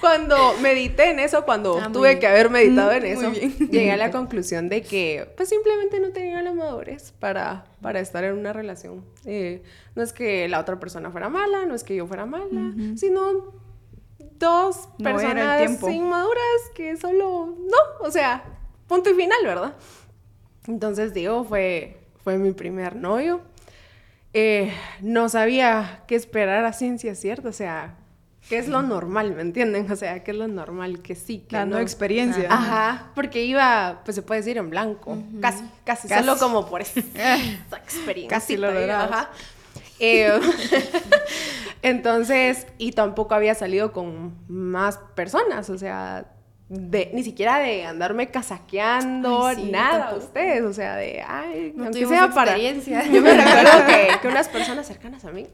[0.00, 2.20] cuando medité en eso, cuando Ah, tuve bien.
[2.20, 6.42] que haber meditado en eso, llegué a la conclusión de que pues simplemente no tenía
[6.42, 9.04] la madurez para, para estar en una relación.
[9.24, 9.62] Eh,
[9.94, 13.52] no es que la otra persona fuera mala, no es que yo fuera mala, sino
[14.18, 16.40] dos No personas inmaduras
[16.74, 18.44] que solo no, o sea,
[18.86, 19.74] punto y final, ¿verdad?
[20.66, 23.40] Entonces, Diego fue, fue mi primer novio.
[24.34, 27.96] Eh, no sabía qué esperar a ciencia cierta, o sea,
[28.48, 29.90] qué es lo normal, ¿me entienden?
[29.90, 31.76] O sea, qué es lo normal, que sí, que La no.
[31.76, 32.48] no experiencia.
[32.50, 36.24] Ajá, porque iba, pues se puede decir en blanco, casi, casi, Casi.
[36.24, 36.98] solo como por esa
[37.76, 38.28] experiencia.
[38.38, 39.10] Casi lo lograbas.
[39.10, 39.30] Ajá.
[39.98, 40.30] Eh,
[41.86, 46.26] entonces, y tampoco había salido con más personas, o sea,
[46.68, 50.26] de, ni siquiera de andarme casaqueando, Ay, sí, nada, tampoco.
[50.26, 52.58] ustedes, o sea, de, ay, No aunque sea para...
[52.58, 55.46] Yo me recuerdo que, que unas personas cercanas a mí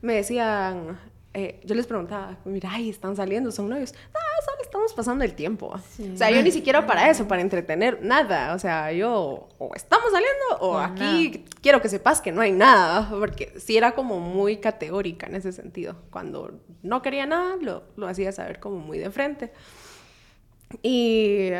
[0.00, 0.98] me decían,
[1.36, 3.92] eh, yo les preguntaba, mira, ay, están saliendo, son novios.
[3.92, 5.74] No, solo estamos pasando el tiempo.
[5.90, 6.12] Sí.
[6.14, 8.54] O sea, yo ni siquiera para eso, para entretener, nada.
[8.54, 12.52] O sea, yo o estamos saliendo o O aquí quiero que sepas que no hay
[12.52, 15.96] nada, porque sí era como muy categórica en ese sentido.
[16.10, 19.52] Cuando no quería nada, lo, lo hacía saber como muy de frente.
[20.82, 21.50] Y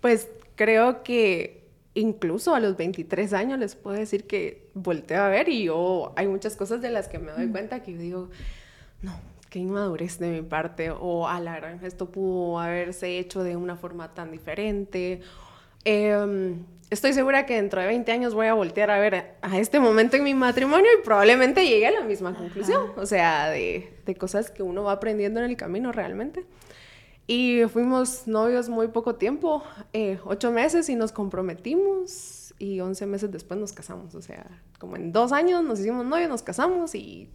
[0.00, 5.48] pues creo que incluso a los 23 años les puedo decir que volteo a ver
[5.48, 8.30] y yo hay muchas cosas de las que me doy cuenta que yo digo,
[9.04, 9.12] no,
[9.50, 13.76] qué inmadurez de mi parte o a la gran, esto pudo haberse hecho de una
[13.76, 15.20] forma tan diferente.
[15.84, 19.58] Em, estoy segura que dentro de 20 años voy a voltear a ver a, a
[19.58, 23.94] este momento en mi matrimonio y probablemente llegue a la misma conclusión, o sea, de,
[24.06, 26.44] de cosas que uno va aprendiendo en el camino realmente.
[27.26, 29.62] Y fuimos novios muy poco tiempo,
[29.92, 34.14] eh, ocho meses y nos comprometimos y once meses después nos casamos.
[34.14, 34.46] O sea,
[34.78, 37.28] como en dos años nos hicimos novios, nos casamos y...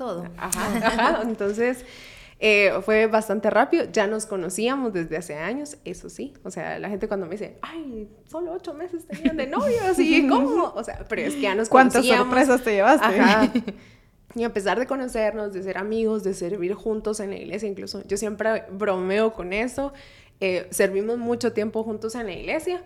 [0.00, 0.24] Todo.
[0.38, 1.20] Ajá, ajá.
[1.24, 1.84] Entonces
[2.38, 3.84] eh, fue bastante rápido.
[3.92, 6.32] Ya nos conocíamos desde hace años, eso sí.
[6.42, 10.26] O sea, la gente cuando me dice, ay, solo ocho meses tenían de novios y
[10.28, 10.72] cómo.
[10.74, 12.26] O sea, pero es que ya nos ¿Cuántas conocíamos.
[12.28, 13.20] sorpresas te llevaste?
[13.20, 13.52] Ajá.
[14.36, 18.00] Y a pesar de conocernos, de ser amigos, de servir juntos en la iglesia, incluso
[18.06, 19.92] yo siempre bromeo con eso.
[20.38, 22.80] eh, servimos mucho tiempo juntos en la iglesia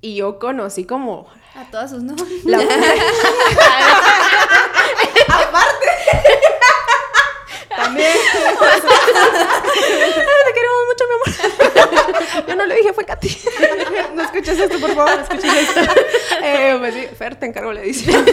[0.00, 2.28] y yo conocí como A todas sus novias.
[2.44, 2.58] la
[7.76, 7.97] También.
[10.44, 12.46] Te queremos mucho, mi amor.
[12.48, 13.38] yo no lo dije, fue Katy.
[14.14, 15.80] No escuches esto, por favor, escuches esto.
[16.42, 18.24] Eh, pues sí, Fer, te encargo la edición.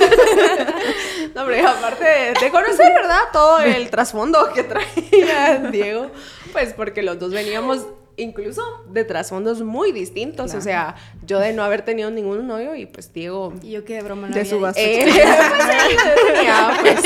[1.34, 3.20] no, hombre, aparte de, de conocer, ¿verdad?
[3.32, 6.12] Todo el trasfondo que traía Diego,
[6.52, 7.86] pues porque los dos veníamos
[8.18, 10.54] incluso de trasfondos muy distintos.
[10.54, 13.54] O sea, yo de no haber tenido ningún novio y pues Diego...
[13.62, 15.02] Y yo que de broma no De su base.
[15.02, 15.16] eh, pues,
[16.34, 17.02] tenía, pues,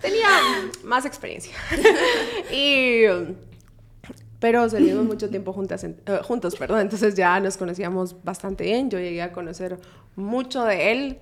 [0.00, 0.28] tenía
[0.84, 1.54] más experiencia.
[2.52, 3.04] Y...
[4.38, 6.80] Pero salimos mucho tiempo juntas en- eh, juntos, perdón.
[6.80, 8.90] Entonces ya nos conocíamos bastante bien.
[8.90, 9.78] Yo llegué a conocer
[10.16, 11.18] mucho de él,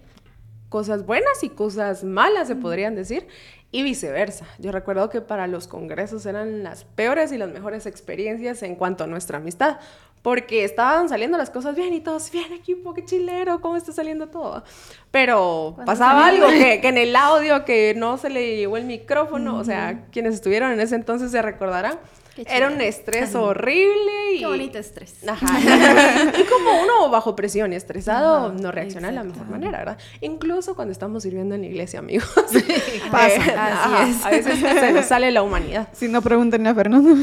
[0.71, 3.27] cosas buenas y cosas malas, se podrían decir,
[3.73, 4.47] y viceversa.
[4.59, 9.05] Yo recuerdo que para los congresos eran las peores y las mejores experiencias en cuanto
[9.05, 9.79] a nuestra amistad,
[10.23, 14.29] porque estaban saliendo las cosas bien y todos, bien equipo, qué chilero, cómo está saliendo
[14.29, 14.65] todo.
[15.11, 19.57] Pero pasaba algo que, que, en el audio, que no se le llevó el micrófono,
[19.57, 21.99] o sea, quienes estuvieron en ese entonces se recordarán.
[22.37, 24.35] Era un estrés horrible.
[24.35, 24.39] Y...
[24.41, 25.15] Qué bonito estrés.
[25.27, 25.47] Ajá.
[26.39, 29.99] y como uno bajo presión y estresado no reacciona de la mejor manera, ¿verdad?
[30.21, 32.31] Incluso cuando estamos sirviendo en la iglesia, amigos.
[33.11, 33.27] Pasa.
[33.29, 34.27] Eh, Así es.
[34.27, 35.89] A veces se nos sale la humanidad.
[35.93, 37.17] Si no pregunten a Fernando.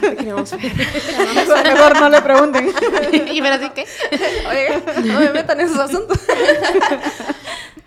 [0.00, 0.72] Queremos ver.
[1.64, 2.68] Mejor no le pregunten.
[3.32, 3.86] ¿Y pero así qué?
[4.48, 6.18] Oiga, no me metan en esos asuntos.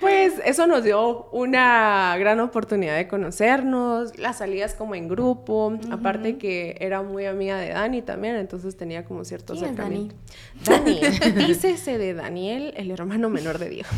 [0.01, 6.39] Pues eso nos dio una gran oportunidad de conocernos, las salidas como en grupo, aparte
[6.39, 10.15] que era muy amiga de Dani también, entonces tenía como cierto ¿Quién es acercamiento.
[10.65, 10.99] Dani,
[11.47, 13.89] dícese de Daniel, el hermano menor de Diego.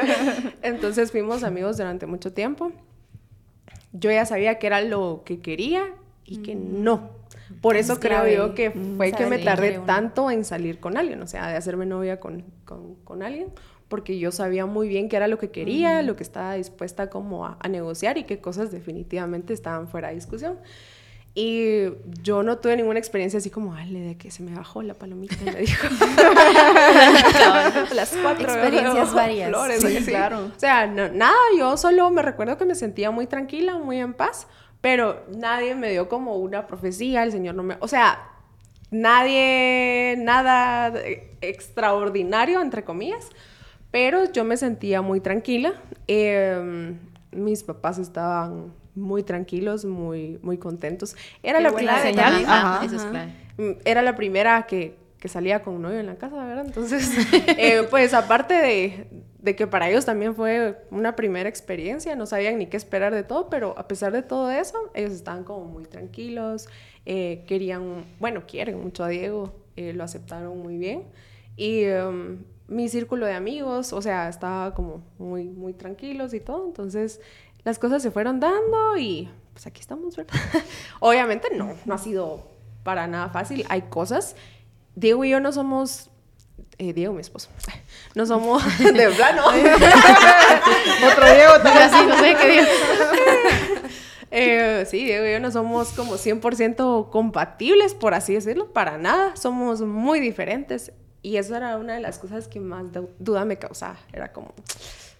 [0.62, 2.72] entonces fuimos amigos durante mucho tiempo.
[3.92, 5.84] Yo ya sabía que era lo que quería
[6.24, 7.10] y que no.
[7.60, 10.96] Por eso Es creo yo que fue que saber me tardé tanto en salir con
[10.96, 13.48] alguien, o sea, de hacerme novia con, con, con alguien,
[13.92, 17.44] porque yo sabía muy bien qué era lo que quería, lo que estaba dispuesta como
[17.44, 20.58] a, a negociar y qué cosas definitivamente estaban fuera de discusión.
[21.34, 21.88] Y
[22.22, 25.36] yo no tuve ninguna experiencia así como, Ale, de que se me bajó la palomita,
[25.44, 25.86] me dijo.
[26.86, 28.44] A las cuatro.
[28.44, 29.14] Experiencias ¿no?
[29.22, 29.48] varias.
[29.50, 30.06] Flores, Sí, así.
[30.06, 30.50] claro.
[30.56, 34.14] O sea, no- nada, yo solo me recuerdo que me sentía muy tranquila, muy en
[34.14, 34.46] paz,
[34.80, 37.76] pero nadie me dio como una profecía, el Señor no me...
[37.80, 38.28] O sea,
[38.90, 40.92] nadie, nada
[41.40, 43.28] extraordinario, entre comillas,
[43.92, 45.74] pero yo me sentía muy tranquila.
[46.08, 46.96] Eh,
[47.30, 51.14] mis papás estaban muy tranquilos, muy, muy contentos.
[51.42, 52.44] Era Qué la primera señal.
[52.46, 53.04] Ajá, eso es.
[53.58, 56.66] Mm, era la primera que, que salía con un novio en la casa, ¿verdad?
[56.66, 57.10] Entonces,
[57.58, 59.06] eh, pues aparte de,
[59.38, 63.24] de que para ellos también fue una primera experiencia, no sabían ni qué esperar de
[63.24, 66.68] todo, pero a pesar de todo eso, ellos estaban como muy tranquilos,
[67.06, 71.04] eh, querían, bueno, quieren mucho a Diego, eh, lo aceptaron muy bien.
[71.56, 76.66] Y em, mi círculo de amigos, o sea, estaba como muy, muy tranquilos y todo,
[76.66, 77.20] entonces
[77.64, 80.34] las cosas se fueron dando y pues aquí estamos, ¿verdad?
[81.00, 82.50] Obviamente no, no ha sido
[82.82, 83.64] para nada fácil.
[83.68, 84.34] Hay cosas.
[84.96, 86.10] Diego y yo no somos.
[86.78, 87.48] eh, Diego, mi esposo.
[88.14, 89.42] No somos de plano.
[89.46, 91.82] Otro Diego también.
[91.84, 92.66] Así, no sé qué digo.
[94.30, 99.36] Eh, sí, Diego y yo no somos como 100% compatibles, por así decirlo, para nada.
[99.36, 100.92] Somos muy diferentes.
[101.22, 103.96] Y eso era una de las cosas que más du- duda me causaba.
[104.12, 104.52] Era como,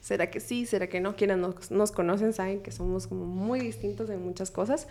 [0.01, 0.67] ¿será que sí?
[0.67, 1.15] ¿Será que no?
[1.15, 4.89] Quienes nos, nos conocen saben que somos como muy distintos en muchas cosas,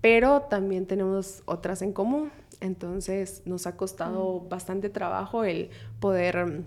[0.00, 2.30] pero también tenemos otras en común.
[2.60, 6.64] Entonces nos ha costado bastante trabajo el poder mm,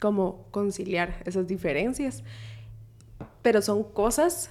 [0.00, 2.24] como conciliar esas diferencias
[3.42, 4.50] pero son cosas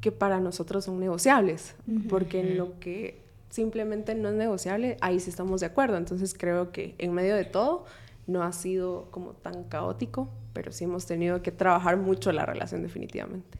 [0.00, 1.74] que para nosotros son negociables,
[2.08, 3.22] porque en lo que
[3.56, 5.96] simplemente no es negociable, ahí sí estamos de acuerdo.
[5.96, 7.86] Entonces creo que en medio de todo
[8.26, 12.82] no ha sido como tan caótico, pero sí hemos tenido que trabajar mucho la relación
[12.82, 13.58] definitivamente.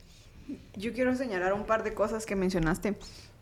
[0.75, 2.95] Yo quiero señalar un par de cosas que mencionaste.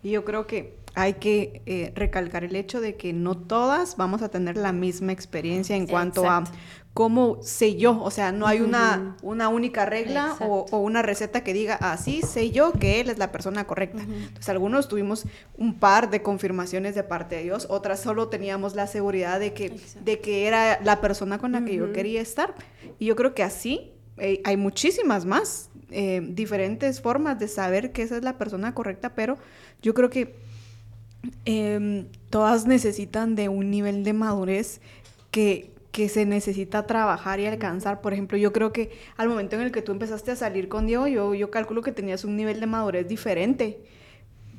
[0.06, 4.22] Y yo creo que hay que eh, recalcar el hecho de que no todas vamos
[4.22, 6.52] a tener la misma experiencia en cuanto Exacto.
[6.52, 6.56] a
[6.94, 8.00] cómo sé yo.
[8.04, 12.52] O sea, no hay una, una única regla o, una receta que diga, así sé
[12.52, 14.04] yo que él es la persona correcta.
[14.04, 15.26] Entonces, algunos tuvimos
[15.58, 19.76] un par de confirmaciones de parte de Dios, otras solo teníamos la seguridad de que,
[20.04, 22.54] de que era la persona con la que yo quería estar.
[23.00, 28.02] Y yo creo que así eh, hay muchísimas más eh, diferentes formas de saber que
[28.02, 29.38] esa es la persona correcta, pero
[29.86, 30.34] yo creo que
[31.46, 34.82] em, todas necesitan de un nivel de madurez
[35.30, 38.02] que, que se necesita trabajar y alcanzar.
[38.02, 40.88] Por ejemplo, yo creo que al momento en el que tú empezaste a salir con
[40.88, 43.80] Diego, yo, yo calculo que tenías un nivel de madurez diferente.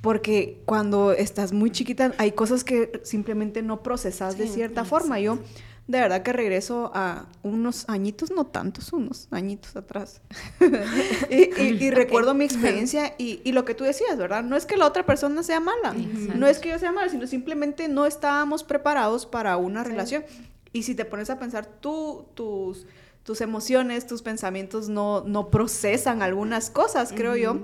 [0.00, 5.18] Porque cuando estás muy chiquita hay cosas que simplemente no procesas de cierta forma.
[5.18, 5.40] Yo
[5.88, 10.20] de verdad que regreso a unos añitos, no tantos, unos añitos atrás.
[11.30, 14.42] y, y- y recuerdo mi experiencia y, y lo que tú decías, ¿verdad?
[14.42, 16.34] No es que la otra persona sea mala, Exacto.
[16.38, 20.24] no es que yo sea mala, sino simplemente no estábamos preparados para una relación.
[20.72, 22.86] Y si te pones a pensar, tú, tus,
[23.22, 27.58] tus emociones, tus pensamientos no, no procesan algunas cosas, creo yo,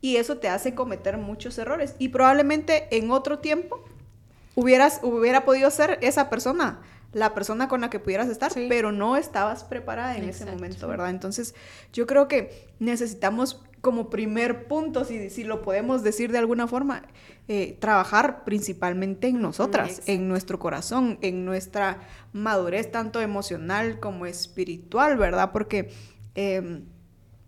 [0.00, 1.94] y eso te hace cometer muchos errores.
[1.98, 3.82] Y probablemente en otro tiempo
[4.54, 6.80] hubieras, hubiera podido ser esa persona,
[7.12, 8.66] la persona con la que pudieras estar, Sí.
[8.68, 11.10] pero no estabas preparada en ese momento, ¿verdad?
[11.10, 11.54] Entonces,
[11.92, 17.04] yo creo que necesitamos como primer punto, si, si lo podemos decir de alguna forma,
[17.46, 20.12] eh, trabajar principalmente en nosotras, exacto.
[20.12, 22.00] en nuestro corazón, en nuestra
[22.32, 25.52] madurez tanto emocional como espiritual, ¿verdad?
[25.52, 25.90] Porque
[26.34, 26.82] em,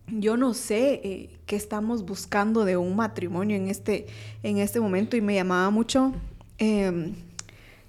[0.06, 4.06] yo no sé eh, qué estamos buscando de un matrimonio en este,
[4.42, 6.12] en este momento y me llamaba mucho
[6.58, 7.14] em,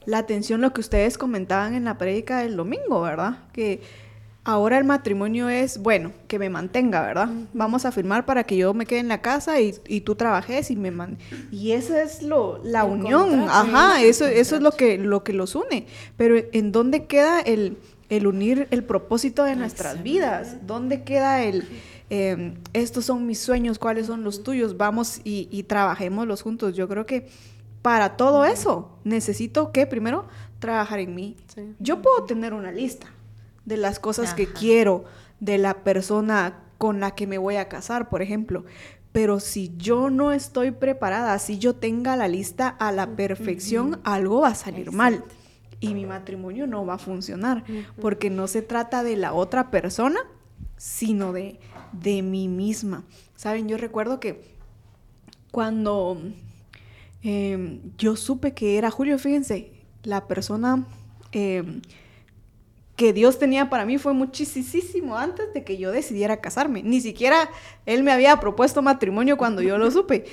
[0.05, 3.39] la atención lo que ustedes comentaban en la prédica del domingo, ¿verdad?
[3.53, 3.81] Que
[4.43, 7.29] ahora el matrimonio es, bueno, que me mantenga, ¿verdad?
[7.53, 10.71] Vamos a firmar para que yo me quede en la casa y, y tú trabajes
[10.71, 11.19] y me man
[11.51, 15.33] Y esa es lo, la El unión, ajá, eso, eso es lo que, lo que
[15.33, 15.85] los une.
[16.17, 17.77] Pero ¿en dónde queda el,
[18.09, 20.65] el unir el propósito de nuestras vidas?
[20.65, 21.63] ¿Dónde queda el...
[22.09, 26.75] eh, estos son mis sueños, cuáles son los tuyos, vamos y, y trabajémoslos juntos.
[26.75, 27.27] Yo creo que
[27.81, 30.27] para todo eso necesito que primero
[30.59, 31.37] trabajar en mí.
[31.53, 31.73] Sí.
[31.79, 33.07] Yo puedo tener una lista
[33.65, 35.05] de las cosas que quiero,
[35.39, 38.65] de la persona con la que me voy a casar, por ejemplo.
[39.11, 44.41] Pero si yo no estoy preparada, si yo tenga la lista a la perfección, algo
[44.41, 45.23] va a salir mal.
[45.79, 47.63] Y mi matrimonio no va a funcionar,
[47.99, 50.19] porque no se trata de la otra persona,
[50.77, 51.59] sino de,
[51.91, 53.03] de mí misma.
[53.35, 54.55] Saben, yo recuerdo que
[55.51, 56.17] cuando
[57.23, 59.71] eh, yo supe que era Julio, fíjense,
[60.03, 60.85] la persona
[61.31, 61.81] eh,
[62.95, 66.83] que Dios tenía para mí fue muchísimo antes de que yo decidiera casarme.
[66.83, 67.49] Ni siquiera
[67.85, 70.25] Él me había propuesto matrimonio cuando yo lo supe.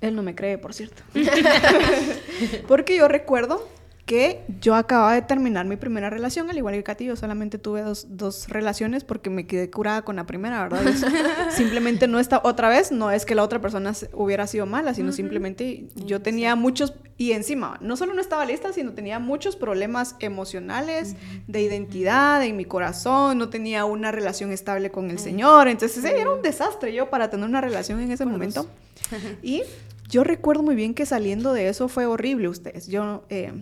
[0.00, 1.02] Él no me cree, por cierto.
[2.68, 3.66] Porque yo recuerdo
[4.06, 7.80] que yo acababa de terminar mi primera relación, al igual que Katy, yo solamente tuve
[7.82, 10.92] dos, dos relaciones porque me quedé curada con la primera, ¿verdad?
[11.50, 15.10] Simplemente no está, otra vez, no es que la otra persona hubiera sido mala, sino
[15.10, 20.16] simplemente yo tenía muchos, y encima, no solo no estaba lista, sino tenía muchos problemas
[20.20, 26.04] emocionales, de identidad, en mi corazón, no tenía una relación estable con el Señor, entonces
[26.04, 28.66] era un desastre yo para tener una relación en ese momento.
[29.42, 29.62] Y
[30.08, 32.86] yo recuerdo muy bien que saliendo de eso fue horrible ustedes.
[32.86, 33.52] Yo, eh,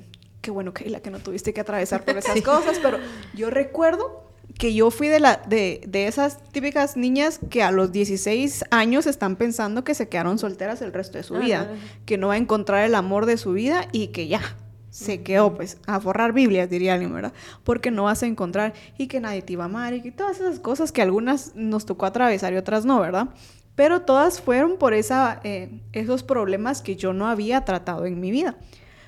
[0.43, 2.99] qué bueno, Keila, que no tuviste que atravesar por esas cosas, pero
[3.35, 4.23] yo recuerdo
[4.59, 9.07] que yo fui de, la, de, de esas típicas niñas que a los 16 años
[9.07, 11.71] están pensando que se quedaron solteras el resto de su vida,
[12.05, 14.43] que no va a encontrar el amor de su vida y que ya.
[14.91, 17.33] Se quedó, pues, a forrar Biblias, diría alguien, ¿verdad?
[17.65, 20.37] Porque no vas a encontrar y que nadie te iba a amar y que todas
[20.37, 23.29] esas cosas que algunas nos tocó atravesar y otras no, ¿verdad?
[23.75, 28.31] Pero todas fueron por esa, eh, esos problemas que yo no había tratado en mi
[28.31, 28.59] vida.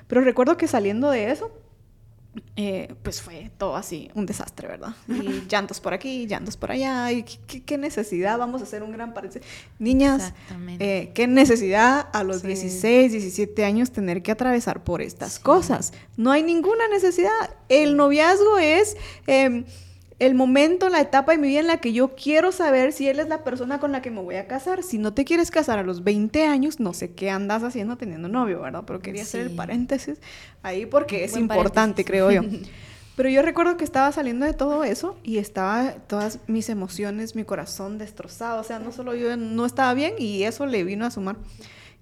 [0.07, 1.51] Pero recuerdo que saliendo de eso,
[2.57, 4.93] eh, pues fue todo así, un desastre, ¿verdad?
[5.07, 9.13] Y llantos por aquí, llantos por allá, y qué, necesidad, vamos a hacer un gran
[9.13, 9.47] paréntesis.
[9.79, 10.33] Niñas,
[10.79, 12.47] eh, qué necesidad a los Sí.
[12.47, 15.93] 16, 17 años tener que atravesar por estas cosas.
[16.17, 17.31] No hay ninguna necesidad.
[17.69, 19.63] El noviazgo es eh,
[20.17, 23.19] el momento, la etapa de mi vida en la que yo quiero saber si él
[23.19, 24.81] es la persona con la que me voy a casar.
[24.81, 28.29] Si no te quieres casar a los 20 años, no sé qué andas haciendo teniendo
[28.29, 28.83] novio, ¿verdad?
[28.87, 30.19] Pero quería hacer el paréntesis
[30.63, 32.05] ahí porque es Buen importante, paréntesis.
[32.05, 32.41] creo yo.
[33.15, 37.45] Pero yo recuerdo que estaba saliendo de todo eso y estaba todas mis emociones, mi
[37.45, 38.59] corazón destrozado.
[38.59, 41.37] O sea, no solo yo no estaba bien y eso le vino a sumar.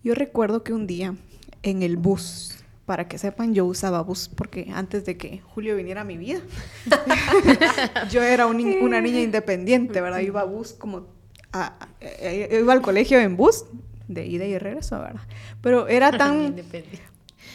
[0.03, 1.15] Yo recuerdo que un día
[1.61, 2.62] en el bus,
[2.93, 6.41] para que sepan, yo usaba bus porque antes de que Julio viniera a mi vida,
[8.11, 10.19] yo era un una niña independiente, ¿verdad?
[10.19, 11.07] Iba a bus como...
[11.51, 13.65] a- a- iba al colegio en bus,
[14.07, 15.21] de ida y regreso, ¿verdad?
[15.61, 16.55] Pero era tan...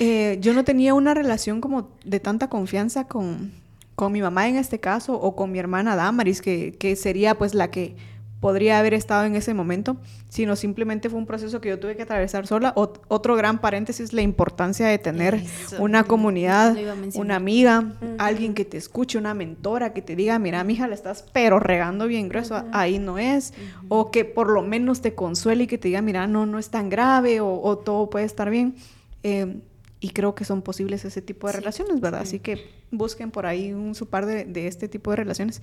[0.01, 3.53] Eh, yo no tenía una relación como de tanta confianza con,
[3.95, 7.55] con mi mamá en este caso o con mi hermana Damaris, que, que sería pues
[7.55, 7.95] la que
[8.41, 9.97] podría haber estado en ese momento,
[10.29, 12.73] sino simplemente fue un proceso que yo tuve que atravesar sola.
[12.77, 15.83] Ot- otro gran paréntesis, la importancia de tener Eso.
[15.83, 16.77] una comunidad,
[17.15, 21.25] una amiga, alguien que te escuche, una mentora que te diga, mira, mija, la estás
[21.33, 23.55] pero regando bien grueso, ahí no es,
[23.89, 26.71] o que por lo menos te consuele y que te diga, mira, no, no es
[26.71, 28.77] tan grave o, o todo puede estar bien.
[29.25, 29.57] Eh,
[30.01, 32.21] y creo que son posibles ese tipo de Sí, relaciones, ¿verdad?
[32.21, 35.61] Así que busquen por ahí un su par de, de este tipo de relaciones.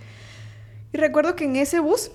[0.92, 2.12] Y recuerdo que en ese bus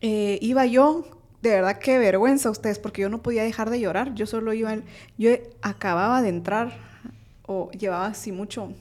[0.00, 1.04] eh, iba yo,
[1.42, 4.14] de verdad qué vergüenza ustedes, porque yo no podía dejar de llorar.
[4.14, 4.76] Yo solo iba,
[5.18, 5.30] yo
[5.62, 6.76] acababa de entrar
[7.46, 8.72] o llevaba así mucho,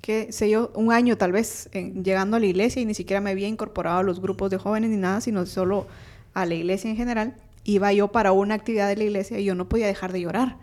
[0.00, 3.20] qué sé yo, un año tal vez en- llegando a la iglesia y ni siquiera
[3.20, 5.86] me había incorporado a los grupos de jóvenes ni nada, sino solo
[6.34, 7.34] a la iglesia en general.
[7.64, 10.56] Iba yo para una actividad de la iglesia y yo no podía dejar de llorar.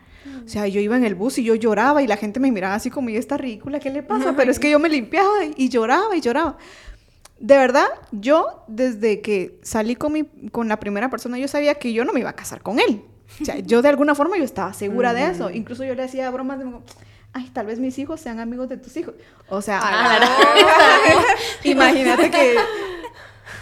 [0.43, 2.75] O sea, yo iba en el bus y yo lloraba y la gente me miraba
[2.75, 4.33] así como, y esta ridícula, ¿qué le pasa?
[4.35, 6.57] Pero es que yo me limpiaba y, y lloraba y lloraba.
[7.39, 11.93] De verdad, yo desde que salí con, mi, con la primera persona, yo sabía que
[11.93, 13.03] yo no me iba a casar con él.
[13.41, 15.49] O sea, yo de alguna forma yo estaba segura de eso.
[15.51, 16.65] Incluso yo le hacía bromas de,
[17.33, 19.13] ay, tal vez mis hijos sean amigos de tus hijos.
[19.49, 19.79] O sea,
[21.63, 22.55] imagínate que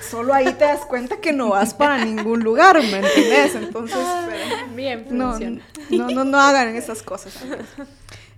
[0.09, 3.55] solo ahí te das cuenta que no vas para ningún lugar, ¿me entiendes?
[3.55, 3.97] Entonces,
[4.30, 5.61] pero- Bien, no, funciona.
[5.89, 7.36] no, no, no hagan esas cosas.
[7.41, 7.65] amigos.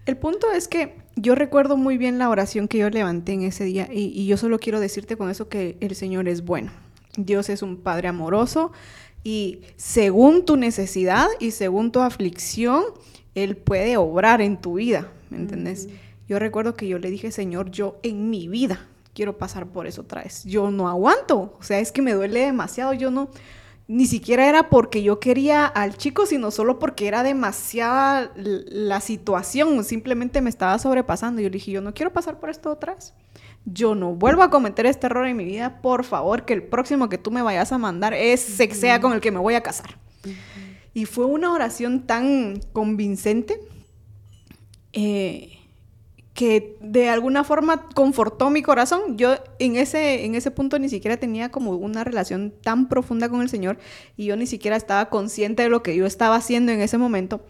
[0.07, 3.65] El punto es que yo recuerdo muy bien la oración que yo levanté en ese
[3.65, 6.71] día y, y yo solo quiero decirte con eso que el Señor es bueno.
[7.17, 8.71] Dios es un Padre amoroso
[9.25, 12.83] y según tu necesidad y según tu aflicción,
[13.35, 15.89] Él puede obrar en tu vida, ¿me entendés?
[16.29, 20.03] Yo recuerdo que yo le dije, Señor, yo en mi vida quiero pasar por eso
[20.03, 20.45] otra vez.
[20.45, 23.29] Yo no aguanto, o sea, es que me duele demasiado, yo no,
[23.87, 29.83] ni siquiera era porque yo quería al chico, sino solo porque era demasiada la situación,
[29.85, 31.41] simplemente me estaba sobrepasando.
[31.41, 33.13] Yo le dije, yo no quiero pasar por esto otra vez.
[33.65, 37.09] Yo no vuelvo a cometer este error en mi vida, por favor, que el próximo
[37.09, 39.97] que tú me vayas a mandar es sea con el que me voy a casar.
[40.93, 43.59] Y fue una oración tan convincente.
[44.93, 45.56] Eh,
[46.37, 49.17] que de alguna forma confortó mi corazón.
[49.17, 53.41] Yo en ese, en ese punto ni siquiera tenía como una relación tan profunda con
[53.41, 53.79] el Señor
[54.17, 57.41] y yo ni siquiera estaba consciente de lo que yo estaba haciendo en ese momento.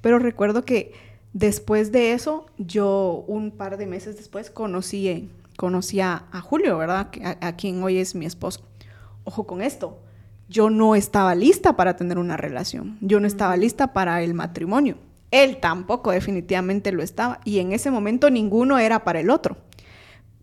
[0.00, 0.94] Pero recuerdo que
[1.32, 7.12] después de eso, yo un par de meses después conocí, conocí a, Julio, ¿verdad?
[7.22, 8.62] A, a quien hoy es mi esposo.
[9.22, 10.00] Ojo con esto,
[10.48, 14.96] yo no estaba lista para tener una relación, yo no estaba lista para el matrimonio.
[15.34, 19.56] Él tampoco definitivamente lo estaba y en ese momento ninguno era para el otro.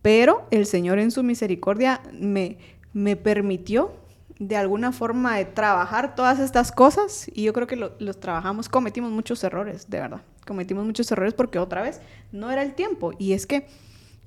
[0.01, 2.57] Pero el Señor en su misericordia me,
[2.91, 3.93] me permitió
[4.37, 9.11] de alguna forma de trabajar todas estas cosas y yo creo que los trabajamos, cometimos
[9.11, 10.23] muchos errores, de verdad.
[10.45, 12.01] Cometimos muchos errores porque otra vez
[12.33, 13.67] no era el tiempo y es que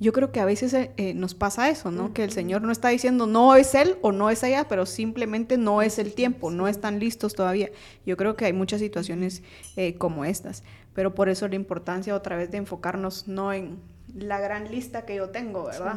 [0.04, 2.12] yo creo que a veces eh, eh, nos pasa eso, ¿no?
[2.12, 5.56] Que el Señor no está diciendo no es Él o no es ella, pero simplemente
[5.56, 7.70] no es el tiempo, no están listos todavía.
[8.04, 9.42] Yo creo que hay muchas situaciones
[9.76, 13.78] eh, como estas, pero por eso la importancia otra vez de enfocarnos no en
[14.14, 15.96] la gran lista que yo tengo, ¿verdad?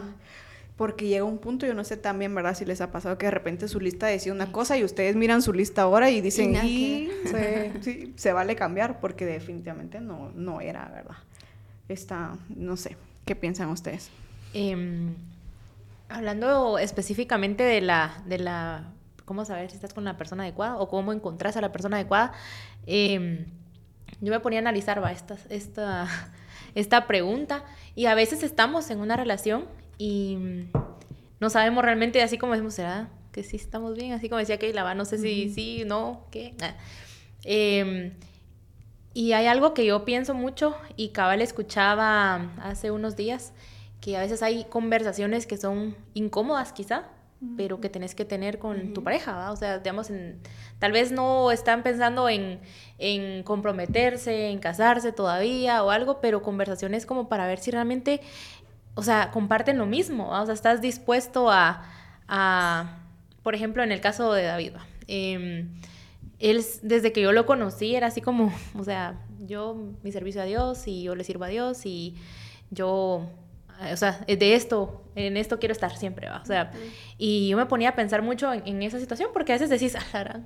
[0.78, 2.56] Porque llega un punto, yo no sé también, ¿verdad?
[2.56, 5.42] Si les ha pasado que de repente su lista decía una cosa y ustedes miran
[5.42, 10.62] su lista ahora y dicen, y, se, sí, se vale cambiar porque definitivamente no, no
[10.62, 11.18] era, ¿verdad?
[11.90, 12.96] Está, no sé,
[13.28, 14.10] ¿Qué piensan ustedes?
[14.54, 15.14] Em,
[16.08, 18.94] hablando específicamente de la, de la,
[19.26, 22.32] cómo saber si estás con la persona adecuada o cómo encontrás a la persona adecuada,
[22.86, 23.46] em,
[24.22, 26.08] yo me ponía a analizar va, esta, esta,
[26.74, 27.66] esta pregunta
[27.96, 29.66] y a veces estamos en una relación
[29.98, 30.38] y
[31.42, 34.14] no sabemos realmente, así como decimos, ¿será que sí estamos bien?
[34.14, 36.56] Así como decía Keila, va, no sé si sí, no, qué.
[37.44, 38.14] Eh,
[39.18, 43.52] y hay algo que yo pienso mucho y cabal escuchaba hace unos días,
[44.00, 47.06] que a veces hay conversaciones que son incómodas quizá,
[47.56, 49.52] pero que tenés que tener con tu pareja, ¿va?
[49.52, 50.40] O sea, digamos, en,
[50.78, 52.60] tal vez no están pensando en,
[53.00, 58.22] en, comprometerse, en casarse todavía o algo, pero conversaciones como para ver si realmente,
[58.94, 60.44] o sea, comparten lo mismo, ¿va?
[60.44, 61.82] O sea, estás dispuesto a,
[62.28, 63.00] a,
[63.42, 64.86] por ejemplo, en el caso de David, ¿va?
[65.08, 65.72] Em,
[66.40, 70.46] él, desde que yo lo conocí, era así como, o sea, yo, mi servicio a
[70.46, 72.16] Dios y yo le sirvo a Dios y
[72.70, 73.30] yo,
[73.82, 76.42] eh, o sea, de esto, en esto quiero estar siempre, ¿va?
[76.42, 76.72] O sea,
[77.18, 80.42] y yo me ponía a pensar mucho en, esa situación porque a veces decís, ah,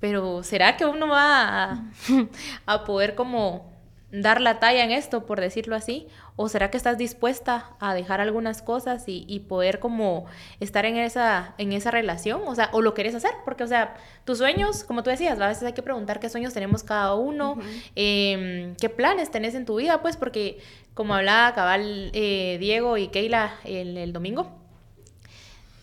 [0.00, 1.90] pero ¿será que uno va a,
[2.66, 3.72] a poder como
[4.10, 6.06] dar la talla en esto, por decirlo así?
[6.36, 10.26] ¿O será que estás dispuesta a dejar algunas cosas y, poder como
[10.58, 12.42] estar en esa, en esa relación?
[12.46, 15.46] O sea, o lo querés hacer, porque, o sea, tus sueños, como tú decías, a
[15.46, 17.56] veces hay que preguntar qué sueños tenemos cada uno,
[17.94, 20.58] em, qué planes tenés en tu vida, pues, porque
[20.94, 24.50] como hablaba cabal eh, Diego y Keila el, el domingo,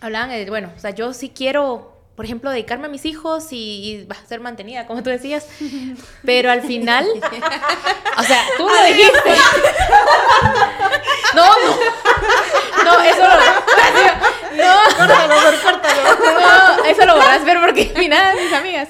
[0.02, 4.06] hablaban de, bueno, o sea, yo sí quiero por ejemplo, dedicarme a mis hijos y,
[4.10, 5.48] a ser mantenida, como tú decías.
[6.26, 7.06] Pero al final,
[8.18, 9.32] o sea, tú lo dijiste.
[11.34, 12.02] No, no.
[12.84, 13.36] No, eso lo.
[14.58, 14.76] No.
[14.98, 16.02] Córtalo, córtalo.
[16.40, 18.90] No, eso lo borras, pero porque ni nada, mis amigas.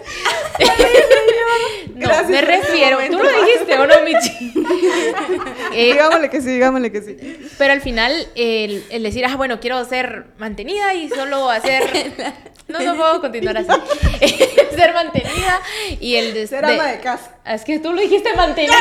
[1.96, 2.98] No, me refiero.
[3.10, 4.54] Tú lo dijiste, ¿o no, Michi?
[5.74, 7.18] Eh, digámosle que sí, digámosle que sí.
[7.58, 12.36] Pero al final, el, el decir, ah, bueno, quiero ser mantenida y solo hacer
[12.68, 13.68] no, no puedo continuar así.
[14.76, 15.62] ser mantenida
[16.00, 17.36] y el de ser ama de casa.
[17.46, 18.74] Es que tú lo dijiste mantenida.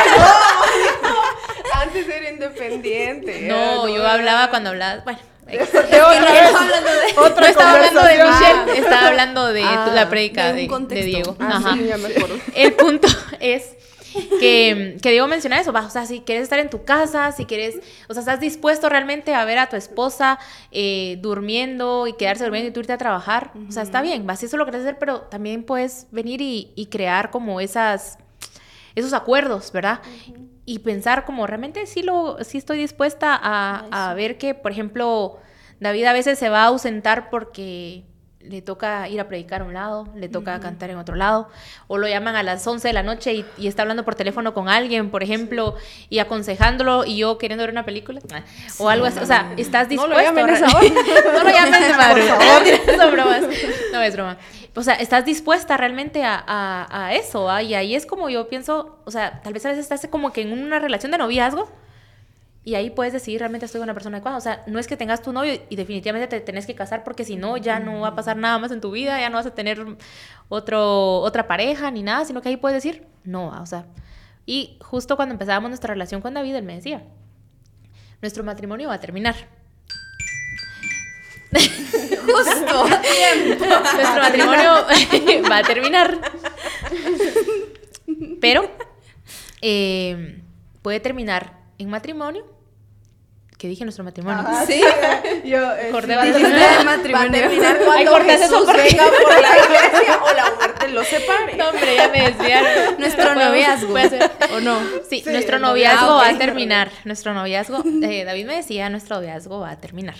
[1.74, 3.42] Antes era independiente.
[3.42, 5.02] No, yo hablaba cuando hablaba.
[5.02, 5.18] Bueno.
[7.16, 11.36] Otra no estaba hablando de Michelle, estaba hablando de ah, la predica de, de, Diego.
[11.40, 11.72] Ah, Ajá.
[11.74, 12.36] Sí, ya me acuerdo.
[12.54, 13.08] El punto
[13.40, 13.74] es
[14.40, 17.80] que, que Diego menciona eso, o sea, si quieres estar en tu casa, si quieres,
[18.08, 20.38] o sea, estás dispuesto realmente a ver a tu esposa
[20.72, 24.42] eh, durmiendo y quedarse durmiendo y tú irte a trabajar, o sea, está bien, vas,
[24.42, 28.18] eso lo quieres hacer, pero también puedes venir y, y crear como esas,
[28.94, 30.00] esos acuerdos, ¿verdad?
[30.64, 35.38] Y pensar como realmente sí, lo, sí estoy dispuesta a, a ver que, por ejemplo,
[35.80, 38.04] David a veces se va a ausentar porque
[38.40, 41.48] le toca ir a predicar a un lado, le toca cantar en otro lado,
[41.88, 44.68] o lo llaman a las 11 de la noche y, está hablando por teléfono con
[44.68, 45.76] alguien, por ejemplo,
[46.08, 48.20] y aconsejándolo y yo queriendo ver una película,
[48.78, 50.14] o algo así, o sea, estás dispuesto.
[50.14, 52.24] No lo llames No lo llames de madre.
[53.92, 54.38] no, es broma.
[54.74, 57.62] o sea, estás dispuesta realmente a, a, a eso, ¿va?
[57.62, 60.42] Y ahí es como yo pienso, o sea, tal vez a veces estás como que
[60.42, 61.68] en una relación de noviazgo
[62.62, 64.36] y ahí puedes decidir realmente estoy con una persona adecuada.
[64.36, 67.24] O sea, no es que tengas tu novio y definitivamente te tenés que casar porque
[67.24, 69.46] si no, ya no va a pasar nada más en tu vida, ya no vas
[69.46, 69.96] a tener
[70.48, 73.86] otro, otra pareja ni nada, sino que ahí puedes decir, no, o sea.
[74.44, 77.04] Y justo cuando empezábamos nuestra relación con David, él me decía,
[78.20, 79.36] nuestro matrimonio va a terminar.
[82.20, 82.88] Justo.
[82.88, 84.70] nuestro matrimonio
[85.50, 86.20] va a terminar.
[88.40, 88.70] Pero
[89.62, 90.42] eh,
[90.82, 92.44] puede terminar en matrimonio.
[93.58, 94.42] ¿Qué dije nuestro matrimonio?
[94.66, 94.80] Sí.
[95.44, 96.78] Yo, eh, Corté sí, va a Dijiste terminar.
[96.78, 97.30] de matrimonio.
[97.30, 100.88] Va a terminar Ay, cuando cortas eso porque- venga por la iglesia o la muerte
[100.88, 101.56] los separe.
[101.56, 102.98] No, hombre, ya me desviaron.
[102.98, 103.90] Nuestro noviazgo.
[103.90, 104.30] puede ser.
[104.54, 104.78] ¿O no?
[105.10, 106.90] Sí, Sí, nuestro el noviazgo va a terminar.
[107.04, 110.16] Nuestro noviazgo, eh, David me decía, nuestro noviazgo va a terminar.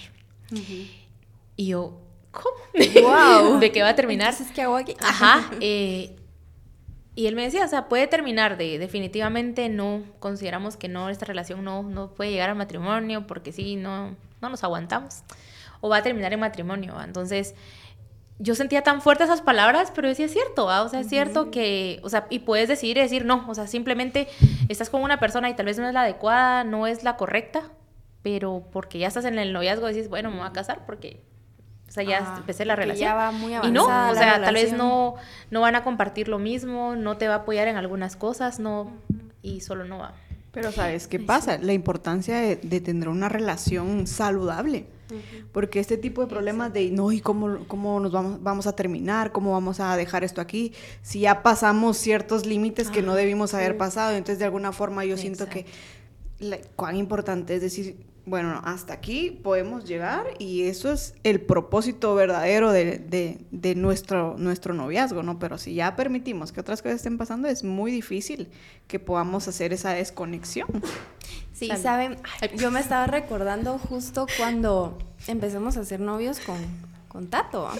[1.57, 1.99] Y yo,
[2.31, 2.57] ¿cómo?
[3.09, 3.59] Wow.
[3.61, 4.33] ¿De qué va a terminar?
[4.33, 4.95] Entonces, ¿qué hago aquí?
[5.01, 5.51] Ajá.
[5.61, 6.15] eh,
[7.15, 11.27] y él me decía, o sea, puede terminar de definitivamente no, consideramos que no, esta
[11.27, 15.23] relación no, no puede llegar al matrimonio porque sí, no, no nos aguantamos.
[15.81, 16.95] O va a terminar en matrimonio.
[16.95, 17.05] ¿va?
[17.05, 17.55] Entonces,
[18.39, 20.83] yo sentía tan fuerte esas palabras, pero decía, es cierto, ¿va?
[20.83, 23.67] o sea, es cierto que, o sea, y puedes decidir y decir no, o sea,
[23.67, 24.29] simplemente
[24.69, 27.71] estás con una persona y tal vez no es la adecuada, no es la correcta,
[28.23, 31.23] pero porque ya estás en el noviazgo decís, bueno, me voy a casar porque,
[31.91, 33.09] o sea, ya Ah, empecé la relación.
[33.09, 35.16] ya va muy y no, o sea, tal vez no,
[35.51, 38.93] no van a compartir lo mismo, no te va a apoyar en algunas cosas, no,
[39.43, 40.14] y solo no va.
[40.53, 41.59] Pero ¿sabes qué pasa?
[41.59, 44.86] La importancia de, de tener una relación saludable.
[45.51, 49.32] Porque este tipo de problemas de, no, ¿y cómo, cómo nos vamos, vamos a terminar?
[49.32, 50.72] ¿Cómo vamos a dejar esto aquí?
[51.03, 55.16] Si ya pasamos ciertos límites que no debimos haber pasado, entonces de alguna forma yo
[55.16, 55.66] siento que
[56.38, 57.97] la- cuán importante es decir,
[58.27, 64.37] bueno, hasta aquí podemos llegar y eso es el propósito verdadero de, de- de nuestro,
[64.39, 65.39] nuestro noviazgo, ¿no?
[65.39, 68.49] Pero si ya permitimos que otras cosas estén pasando, es muy difícil
[68.87, 70.68] que podamos hacer esa desconexión.
[71.53, 72.16] Sí, saben,
[72.57, 74.97] yo me estaba recordando justo cuando
[75.27, 76.57] empezamos a ser novios con,
[77.09, 77.64] con Tato.
[77.64, 77.75] ¿va?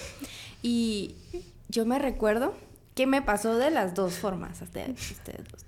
[0.61, 1.15] Y
[1.69, 2.53] yo me recuerdo
[2.93, 5.65] que me pasó de las dos formas, hasta ustedes dos.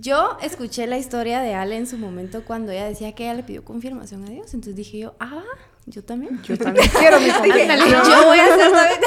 [0.00, 3.42] Yo escuché la historia de Ale en su momento cuando ella decía que ella le
[3.42, 4.54] pidió confirmación a Dios.
[4.54, 5.42] Entonces dije yo, ah,
[5.86, 6.40] yo también.
[6.44, 8.04] Yo también quiero mi confirmación.
[8.04, 9.00] yo voy a hacer también.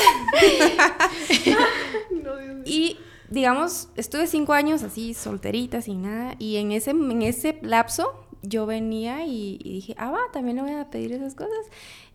[2.66, 2.98] y
[3.30, 6.36] digamos, estuve cinco años así, solterita, sin nada.
[6.40, 10.64] Y en ese, en ese lapso yo venía y, y dije, ah, va, también le
[10.64, 11.68] voy a pedir esas cosas.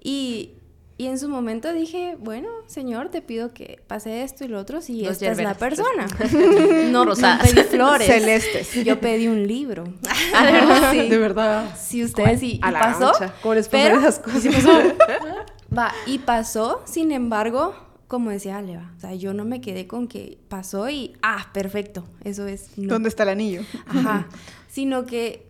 [0.03, 0.51] Y,
[0.99, 4.80] y en su momento dije, bueno, Señor, te pido que pase esto y lo otro
[4.80, 6.07] si Dos esta es la persona.
[6.32, 7.51] no, no Rosadas.
[7.53, 8.07] pedí flores.
[8.07, 8.72] Celestes.
[8.84, 9.84] Yo pedí un libro.
[10.34, 10.92] Ah, ¿de verdad?
[10.92, 11.09] Sí.
[11.09, 11.76] De verdad.
[11.78, 12.59] Si ustedes sí.
[12.62, 13.12] A y la pasó.
[13.12, 13.34] gancha.
[13.42, 14.44] ¿Cómo les pasan pero- esas cosas?
[15.76, 17.74] Va, y pasó, sin embargo,
[18.07, 21.49] como decía Ale, va, o sea, yo no me quedé con que pasó y, ah,
[21.53, 22.70] perfecto, eso es.
[22.78, 22.88] no.
[22.94, 23.62] ¿Dónde está el anillo?
[23.86, 24.28] Ajá.
[24.68, 25.44] Sino que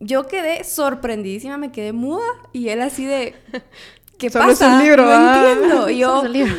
[0.00, 3.34] yo quedé sorprendidísima, me quedé muda y él así de,
[4.18, 4.76] ¿qué Solo es pasa?
[4.78, 5.44] un libro, no ah.
[5.52, 5.90] entiendo.
[5.90, 6.54] Y yo, Solo es un libro.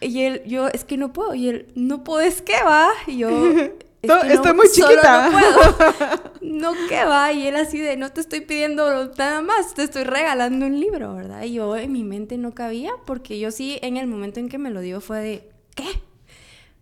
[0.00, 1.34] y él, yo, es que no puedo.
[1.34, 2.88] Y él, no puedes, ¿qué va?
[3.06, 3.70] Y yo, es
[4.08, 5.30] no- estoy muy solo chiquita.
[5.30, 6.34] No puedo.
[6.44, 7.32] No, ¿qué va?
[7.32, 11.14] Y él así de, no te estoy pidiendo nada más, te estoy regalando un libro,
[11.14, 11.42] ¿verdad?
[11.42, 14.58] Y yo en mi mente no cabía, porque yo sí, en el momento en que
[14.58, 15.86] me lo dio fue de, ¿qué?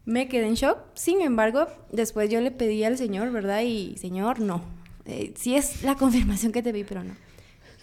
[0.05, 0.79] Me quedé en shock.
[0.95, 3.61] Sin embargo, después yo le pedí al Señor, ¿verdad?
[3.63, 4.63] Y, Señor, no.
[5.05, 7.15] Eh, sí es la confirmación que te vi, pero no.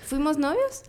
[0.05, 0.83] Fuimos novios.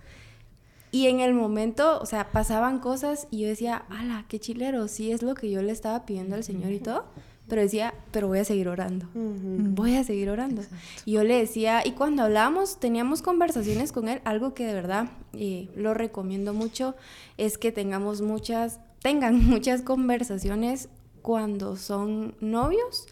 [0.92, 5.12] Y en el momento, o sea, pasaban cosas y yo decía, ala, qué chilero, sí
[5.12, 7.04] es lo que yo le estaba pidiendo al Señor y todo.
[7.48, 9.06] Pero decía, pero voy a seguir orando.
[9.12, 10.62] Voy a seguir orando.
[11.04, 15.10] Y yo le decía, y cuando hablábamos, teníamos conversaciones con él, algo que de verdad
[15.32, 16.94] eh, lo recomiendo mucho,
[17.38, 20.88] es que tengamos muchas, tengan muchas conversaciones
[21.22, 23.06] cuando son novios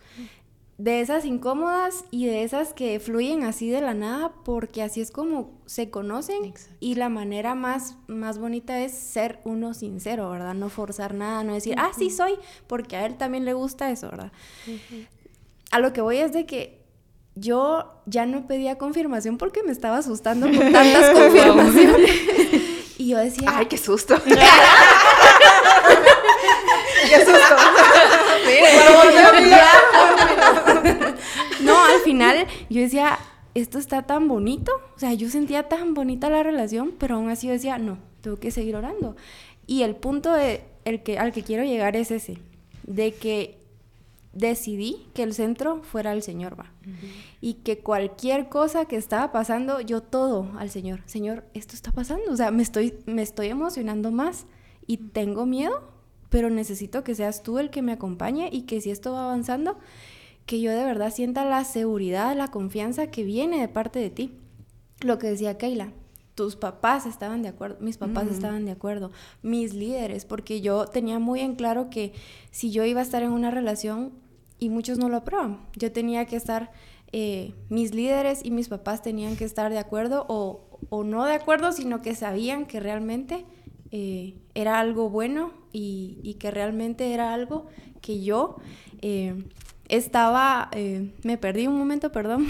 [0.79, 5.11] de esas incómodas y de esas que fluyen así de la nada, porque así es
[5.11, 6.76] como se conocen Exacto.
[6.79, 10.55] y la manera más, más bonita es ser uno sincero, ¿verdad?
[10.55, 12.35] No forzar nada, no decir, ah, sí soy,
[12.68, 14.31] porque a él también le gusta eso, ¿verdad?
[15.72, 16.79] A lo que voy es de que
[17.35, 22.11] yo ya no pedía confirmación porque me estaba asustando con tantas confirmaciones.
[22.99, 24.16] y yo decía, Ay, qué susto.
[27.09, 27.57] ¡Qué susto!
[31.61, 33.18] No, al final yo decía,
[33.55, 34.72] esto está tan bonito.
[34.96, 38.38] O sea, yo sentía tan bonita la relación, pero aún así yo decía, no, tengo
[38.38, 39.16] que seguir orando.
[39.66, 42.38] Y el punto de, el que, al que quiero llegar es ese,
[42.84, 43.59] de que
[44.32, 46.72] decidí que el centro fuera el Señor, va.
[47.40, 51.03] Y que cualquier cosa que estaba pasando, yo todo al Señor.
[51.07, 52.32] Señor, esto está pasando.
[52.32, 54.46] O sea, me estoy, me estoy emocionando más
[54.86, 55.90] y tengo miedo,
[56.31, 59.79] pero necesito que seas tú el que me acompañe y que si esto va avanzando,
[60.47, 64.33] que yo de verdad sienta la seguridad, la confianza que viene de parte de ti.
[65.01, 65.93] Lo que decía Keila,
[66.39, 69.11] tus papás estaban de acuerdo, mis papás estaban de acuerdo,
[69.43, 72.12] mis líderes, porque yo tenía muy en claro que
[72.53, 74.12] si yo iba a estar en una relación
[74.61, 76.70] y muchos no lo aprueban, yo tenía que estar,
[77.11, 81.72] eh, mis líderes y mis papás tenían que estar de acuerdo o, no de acuerdo,
[81.72, 83.45] sino que sabían que realmente
[83.91, 87.66] eh, era algo bueno y, que realmente era algo
[88.01, 88.57] que yo...
[89.03, 89.34] Eh,
[89.89, 92.47] estaba, eh, me perdí un momento, perdón,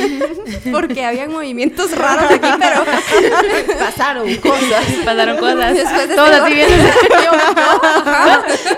[0.72, 4.84] porque había movimientos raros aquí, pero pasaron cosas.
[5.04, 5.74] Pasaron cosas.
[5.74, 6.74] Después de Todos este así.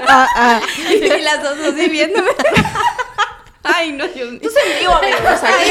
[0.08, 0.60] Ah, ah.
[0.90, 2.30] y las dos así viéndome.
[3.76, 4.38] Ay, no, yo...
[4.38, 5.70] Tú se vivo, amigos, aquí.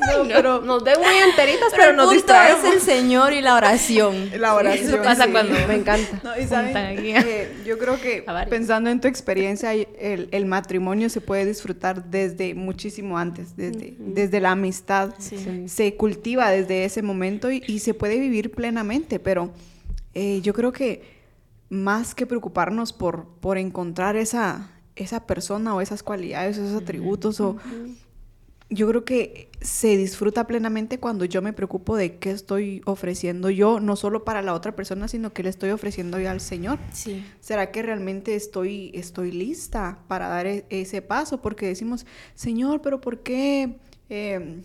[0.00, 2.64] No, pero nos ven muy enteritas, pero, el nos punto distraemos.
[2.64, 4.30] es el Señor y la oración.
[4.38, 4.88] La oración.
[4.88, 5.30] Eso pasa sí.
[5.32, 6.20] cuando- Me encanta.
[6.24, 7.12] No, y saben, Juntan aquí.
[7.14, 12.54] eh, yo creo que pensando en tu experiencia, el, el matrimonio se puede disfrutar desde
[12.54, 15.14] muchísimo antes, desde, desde la amistad.
[15.18, 15.64] Sí.
[15.68, 19.52] Se cultiva desde ese momento y, y se puede vivir plenamente, pero
[20.14, 21.22] eh, yo creo que
[21.70, 24.68] más que preocuparnos por, por encontrar esa,
[25.02, 27.56] esa persona o esas cualidades, esos atributos o...
[28.70, 33.80] Yo creo que se disfruta plenamente cuando yo me preocupo de qué estoy ofreciendo yo,
[33.80, 36.78] no solo para la otra persona, sino que le estoy ofreciendo yo al Señor.
[36.90, 37.22] Sí.
[37.40, 41.42] ¿Será que realmente estoy, estoy lista para dar e- ese paso?
[41.42, 43.76] Porque decimos, Señor, pero ¿por qué,
[44.08, 44.62] eh,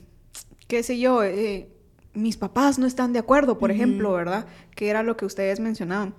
[0.70, 1.68] qué sé yo, eh,
[2.14, 4.48] mis papás no están de acuerdo, por ejemplo, ¿verdad?
[4.74, 6.16] Que era lo que ustedes mencionaban.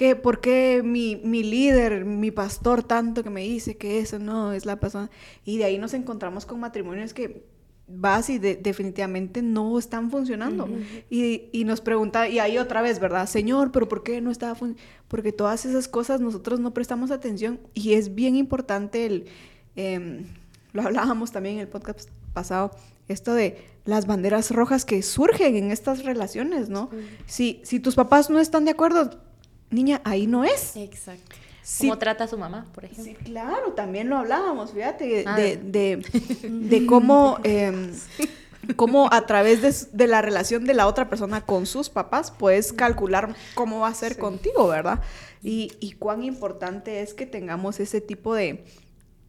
[0.00, 4.54] Que, ¿Por qué mi, mi líder, mi pastor, tanto que me dice que eso no
[4.54, 5.10] es la persona?
[5.44, 7.44] Y de ahí nos encontramos con matrimonios que
[7.86, 10.66] vas y de- definitivamente no están funcionando.
[11.10, 13.26] y, y nos pregunta, y ahí otra vez, ¿verdad?
[13.28, 14.82] Señor, pero ¿por qué no estaba funcionando?
[15.06, 19.26] Porque todas esas cosas nosotros no prestamos atención y es bien importante el,
[19.76, 20.24] em,
[20.72, 22.70] lo hablábamos también en el podcast pasado,
[23.08, 26.88] esto de las banderas rojas que surgen en estas relaciones, ¿no?
[27.26, 29.10] Si, si tus papás no están de acuerdo,
[29.70, 30.76] niña, ahí no es.
[30.76, 31.36] Exacto.
[31.78, 33.04] ¿Cómo trata a su mamá, por ejemplo?
[33.04, 35.36] Sí, claro, también lo hablábamos, fíjate, Ah.
[35.36, 35.96] de, de,
[36.48, 37.92] de cómo, em,
[38.74, 42.72] cómo a través de, de la relación de la otra persona con sus papás puedes
[42.72, 45.00] calcular cómo va a ser contigo, ¿verdad?
[45.42, 48.64] Y, y cuán importante es que tengamos ese tipo de,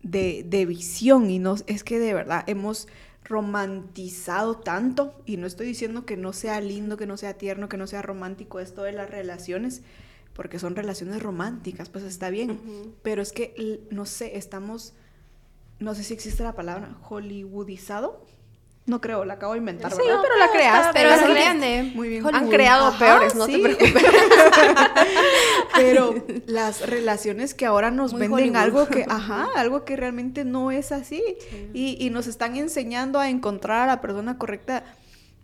[0.01, 2.87] de, de visión y no, es que de verdad hemos
[3.23, 7.77] romantizado tanto y no estoy diciendo que no sea lindo, que no sea tierno, que
[7.77, 9.81] no sea romántico esto de las relaciones,
[10.33, 12.59] porque son relaciones románticas, pues está bien,
[13.03, 14.93] pero es que, no sé, estamos,
[15.79, 18.25] no sé si existe la palabra, hollywoodizado,
[18.87, 20.21] no creo, la acabo de inventar, Sí, ¿verdad?
[20.23, 20.89] pero la creaste.
[20.93, 21.31] Pero creaste.
[21.31, 21.95] entiende.
[21.95, 22.25] Muy bien.
[22.25, 22.51] Han Hollywood.
[22.51, 23.53] creado Ajá, peores, no sí.
[23.53, 24.03] te preocupes.
[25.75, 26.15] Pero
[26.47, 28.57] las relaciones que ahora nos Muy venden Hollywood.
[28.57, 31.23] algo que, ajá, algo que realmente no es así.
[31.73, 34.83] Y, y nos están enseñando a encontrar a la persona correcta.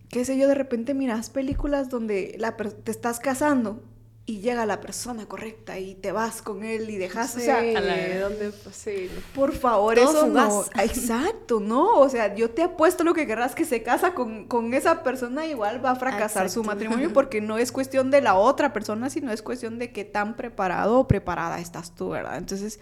[0.09, 3.83] Qué sé yo, de repente miras películas donde la per- te estás casando
[4.29, 7.73] y llega la persona correcta y te vas con él y dejas, o sea, Sí,
[7.75, 8.27] a la-.
[8.61, 9.09] Pues, sí.
[9.33, 10.65] por favor, eso no.
[10.83, 11.93] Exacto, ¿no?
[11.95, 15.45] O sea, yo te apuesto lo que querrás que se casa con, con esa persona,
[15.47, 19.31] igual va a fracasar su matrimonio porque no es cuestión de la otra persona, sino
[19.31, 22.35] es cuestión de qué tan preparado o preparada estás tú, ¿verdad?
[22.37, 22.81] Entonces,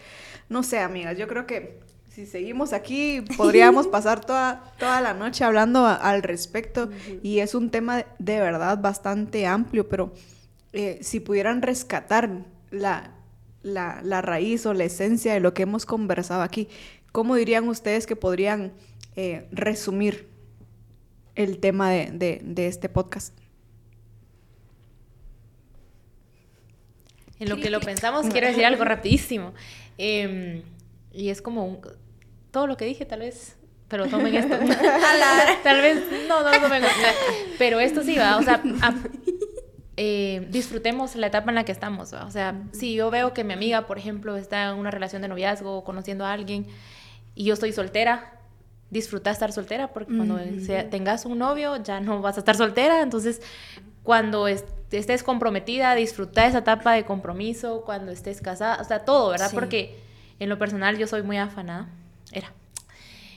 [0.49, 1.77] no sé, amigas, yo creo que
[2.11, 6.89] si seguimos aquí podríamos pasar toda, toda la noche hablando a- al respecto
[7.21, 10.11] y es un tema de, de verdad bastante amplio, pero
[10.75, 12.29] eh, si pudieran rescatar
[12.69, 13.11] la,
[13.63, 16.67] la, la raíz o la esencia de lo que hemos conversado aquí,
[17.11, 18.73] ¿cómo dirían ustedes que podrían
[19.15, 20.27] eh, resumir
[21.35, 23.33] el tema de, de- de este podcast?
[27.39, 29.53] En lo que lo pensamos, quiero decir algo rapidísimo.
[29.97, 30.61] Em,
[31.11, 31.79] y es como un-
[32.51, 33.57] todo lo que dije, tal vez,
[33.87, 34.57] pero tomen esto.
[35.63, 36.83] tal vez, no, no lo tomen.
[37.57, 38.95] Pero esto sí va, o sea, a-
[39.97, 42.13] eh, disfrutemos la etapa en la que estamos.
[42.13, 42.25] ¿va?
[42.25, 45.27] O sea, si yo veo que mi amiga, por ejemplo, está en una relación de
[45.27, 46.67] noviazgo o conociendo a alguien
[47.33, 48.31] y yo estoy soltera,
[48.89, 53.01] disfruta estar soltera porque cuando sea- tengas un novio ya no vas a estar soltera.
[53.01, 53.41] Entonces,
[54.03, 59.29] cuando est- estés comprometida, disfruta esa etapa de compromiso, cuando estés casada, o sea, todo,
[59.31, 59.49] ¿verdad?
[59.49, 59.55] Sí.
[59.55, 59.99] Porque
[60.39, 61.87] en lo personal yo soy muy afanada,
[62.31, 62.51] era.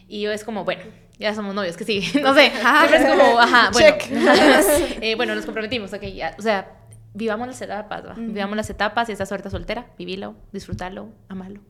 [0.08, 0.82] Y yo es como, bueno,
[1.18, 3.96] ya somos novios, que sí, no sé, siempre es como, ajá, bueno,
[5.00, 6.72] eh, bueno, nos comprometimos, ok, ya, o sea,
[7.14, 8.14] vivamos las etapas, ¿va?
[8.16, 11.60] vivamos las etapas, si estás suelta soltera, vivilo, disfrútalo, amalo,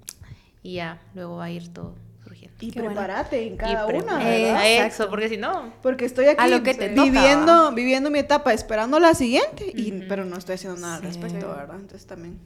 [0.63, 2.57] y ya, luego va a ir todo surgiendo.
[2.61, 2.95] Y Qué bueno.
[3.01, 4.87] prepárate en cada y pre- una, ¿verdad?
[4.87, 8.19] eso, porque si no, Porque estoy aquí A lo que te toca, viviendo, viviendo mi
[8.19, 11.77] etapa, esperando la siguiente, y, pero no estoy haciendo nada al respecto, ¿verdad?
[11.77, 12.39] Entonces también.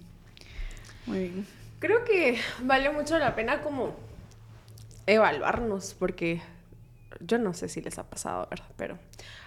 [1.07, 1.46] Muy bien.
[1.80, 3.96] Creo que vale mucho la pena como
[5.07, 6.40] evaluarnos, porque
[7.20, 8.66] yo no sé si les ha pasado, ¿verdad?
[8.76, 8.98] Pero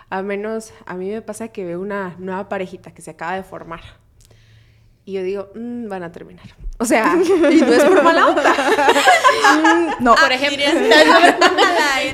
[0.09, 3.43] al menos a mí me pasa que veo una nueva parejita que se acaba de
[3.43, 3.82] formar.
[5.07, 6.47] Y yo digo, "Mm, van a terminar.
[6.80, 7.16] O sea,
[7.51, 8.53] y no es por mala onda.
[9.55, 10.63] Mm, no, Por ejemplo,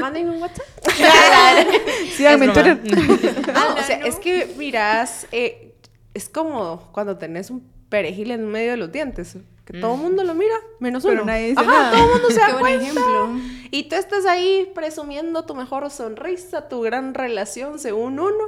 [0.00, 0.66] Manden un WhatsApp.
[2.34, 2.80] Es broma.
[2.82, 3.52] Twitter.
[3.54, 5.74] No, o sea, es que miras, eh,
[6.14, 10.24] es como cuando tenés un perejil en medio de los dientes, que todo el mundo
[10.24, 11.24] lo mira, menos Pero uno.
[11.26, 11.90] nadie dice Ajá, nada.
[11.92, 12.82] todo el mundo se da cuenta.
[12.82, 13.28] ejemplo.
[13.70, 18.44] Y tú estás ahí presumiendo tu mejor sonrisa, tu gran relación según uno.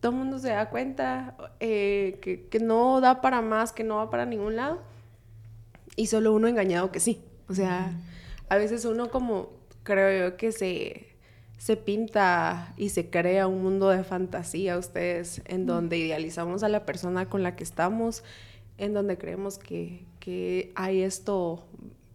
[0.00, 3.96] Todo el mundo se da cuenta eh, que, que no da para más, que no
[3.96, 4.80] va para ningún lado.
[5.96, 7.20] Y solo uno engañado que sí.
[7.48, 7.90] O sea,
[8.48, 9.50] a veces uno como
[9.82, 11.08] creo yo que se,
[11.56, 16.84] se pinta y se crea un mundo de fantasía ustedes en donde idealizamos a la
[16.86, 18.22] persona con la que estamos,
[18.78, 21.66] en donde creemos que, que hay esto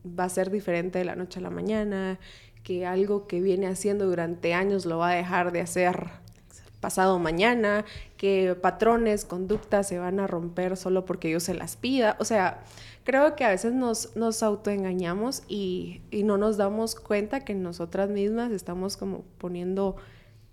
[0.07, 2.19] va a ser diferente de la noche a la mañana,
[2.63, 6.23] que algo que viene haciendo durante años lo va a dejar de hacer
[6.79, 7.85] pasado mañana,
[8.17, 12.17] que patrones, conductas se van a romper solo porque yo se las pida.
[12.19, 12.63] O sea,
[13.05, 18.09] creo que a veces nos, nos autoengañamos y, y no nos damos cuenta que nosotras
[18.09, 19.95] mismas estamos como poniendo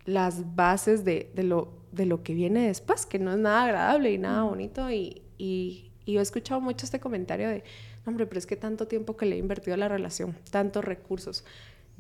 [0.05, 4.13] las bases de, de lo, de lo que viene después, que no es nada agradable
[4.13, 4.89] y nada bonito.
[4.91, 7.65] Y, y, y yo he escuchado mucho este comentario de,
[8.05, 10.85] "No, hombre, pero es que tanto tiempo que le he invertido a la relación, tantos
[10.85, 11.45] recursos.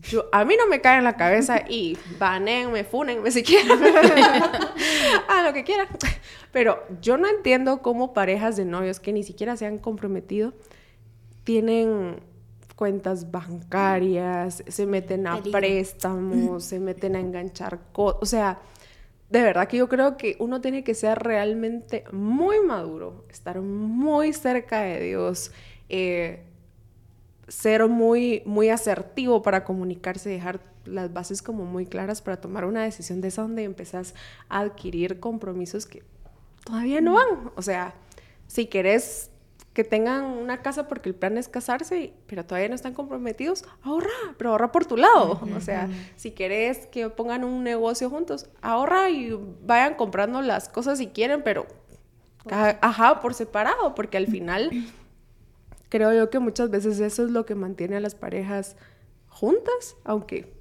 [0.02, 3.70] Yo, a mí no me cae en la cabeza y banenme, funenme si quieren.
[5.28, 5.88] a lo que quieran.
[6.52, 10.54] Pero yo no entiendo cómo parejas de novios que ni siquiera se han comprometido
[11.44, 12.16] tienen
[12.76, 15.58] cuentas bancarias, se meten a Peligro.
[15.58, 18.22] préstamos, se meten a enganchar cosas.
[18.22, 18.58] O sea,
[19.30, 24.32] de verdad que yo creo que uno tiene que ser realmente muy maduro, estar muy
[24.32, 25.52] cerca de Dios,
[25.88, 26.42] eh,
[27.46, 32.82] ser muy, muy asertivo para comunicarse, dejar las bases como muy claras para tomar una
[32.82, 34.14] decisión de esa donde empezás
[34.48, 36.02] a adquirir compromisos que
[36.64, 37.52] todavía no van.
[37.54, 37.94] O sea,
[38.48, 39.29] si querés
[39.80, 44.10] que tengan una casa porque el plan es casarse, pero todavía no están comprometidos, ahorra,
[44.36, 45.40] pero ahorra por tu lado.
[45.56, 50.98] O sea, si querés que pongan un negocio juntos, ahorra y vayan comprando las cosas
[50.98, 51.66] si quieren, pero
[52.50, 54.70] ajá, por separado, porque al final
[55.88, 58.76] creo yo que muchas veces eso es lo que mantiene a las parejas
[59.28, 60.52] juntas, aunque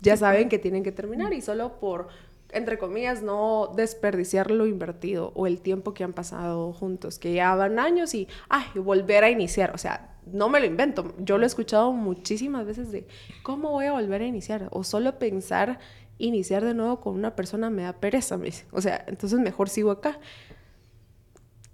[0.00, 2.08] ya saben que tienen que terminar y solo por,
[2.50, 7.54] entre comillas, no desperdiciar lo invertido o el tiempo que han pasado juntos, que ya
[7.54, 11.44] van años y, ay, volver a iniciar, o sea, no me lo invento, yo lo
[11.44, 13.06] he escuchado muchísimas veces de,
[13.42, 14.68] ¿cómo voy a volver a iniciar?
[14.70, 15.78] O solo pensar
[16.18, 19.90] iniciar de nuevo con una persona me da pereza, me o sea, entonces mejor sigo
[19.90, 20.18] acá.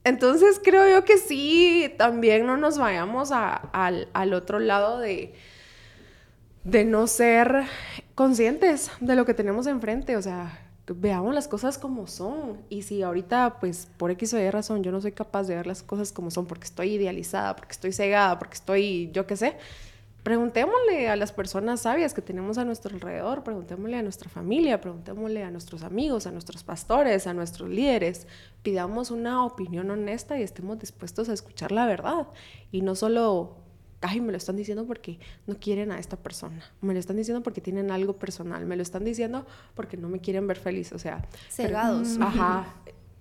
[0.05, 5.35] Entonces creo yo que sí, también no nos vayamos al otro lado de,
[6.64, 7.64] de no ser
[8.14, 12.59] conscientes de lo que tenemos enfrente, o sea, veamos las cosas como son.
[12.68, 15.66] Y si ahorita, pues, por X o Y razón, yo no soy capaz de ver
[15.66, 19.57] las cosas como son porque estoy idealizada, porque estoy cegada, porque estoy, yo qué sé,
[20.24, 25.45] preguntémosle a las personas sabias que tenemos a nuestro alrededor, preguntémosle a nuestra familia, preguntémosle
[25.45, 28.26] a nuestros amigos, a nuestros pastores, a nuestros líderes,
[28.62, 32.28] pidamos una opinión honesta y estemos dispuestos a escuchar la verdad
[32.72, 33.64] y no solo,
[34.05, 37.43] ay, me lo están diciendo porque no quieren a esta persona, me lo están diciendo
[37.43, 40.99] porque tienen algo personal, me lo están diciendo porque no me quieren ver feliz, o
[40.99, 41.23] sea,
[41.57, 42.17] pero- Cegados.
[42.21, 42.75] Ajá,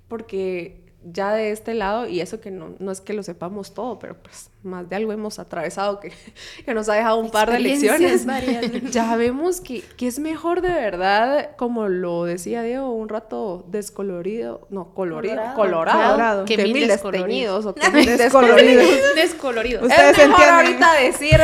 [0.07, 3.99] porque ya de este lado, y eso que no, no es que lo sepamos todo,
[3.99, 6.13] pero pues más de algo hemos atravesado que,
[6.65, 8.25] que nos ha dejado un par de lecciones.
[8.27, 8.65] Varias.
[8.91, 14.67] ya vemos que, que es mejor de verdad, como lo decía Diego, un rato descolorido,
[14.69, 15.55] no, colorido, Colorado.
[15.55, 16.45] colorado, Colorado.
[16.45, 18.81] que, Que mil desteñidos o que mil Descolorido.
[19.15, 19.83] descoloridos.
[19.83, 20.55] Ustedes es mejor entienden.
[20.83, 21.41] ahorita decir,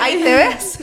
[0.00, 0.78] ahí te ves,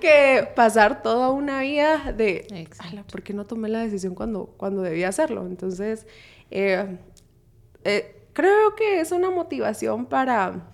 [0.00, 2.84] que pasar toda una vida de, Exacto.
[2.92, 5.46] "Ala, ¿por qué no tomé la decisión cuando, cuando debía hacerlo?
[5.46, 6.06] Entonces,
[6.50, 6.98] eh,
[7.84, 10.66] eh, creo que es una motivación para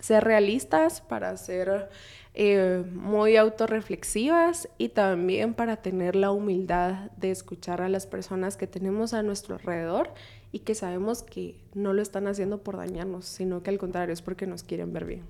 [0.00, 1.88] ser realistas, para ser
[2.34, 8.66] eh, muy autorreflexivas y también para tener la humildad de escuchar a las personas que
[8.68, 10.12] tenemos a nuestro alrededor
[10.52, 14.22] y que sabemos que no lo están haciendo por dañarnos, sino que al contrario es
[14.22, 15.22] porque nos quieren ver bien.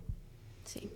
[0.64, 0.90] Sí.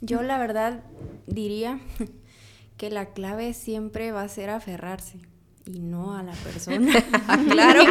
[0.00, 0.80] Yo la verdad
[1.26, 1.78] diría
[2.76, 5.18] que la clave siempre va a ser aferrarse
[5.66, 6.92] y no a la persona.
[7.50, 7.82] Claro,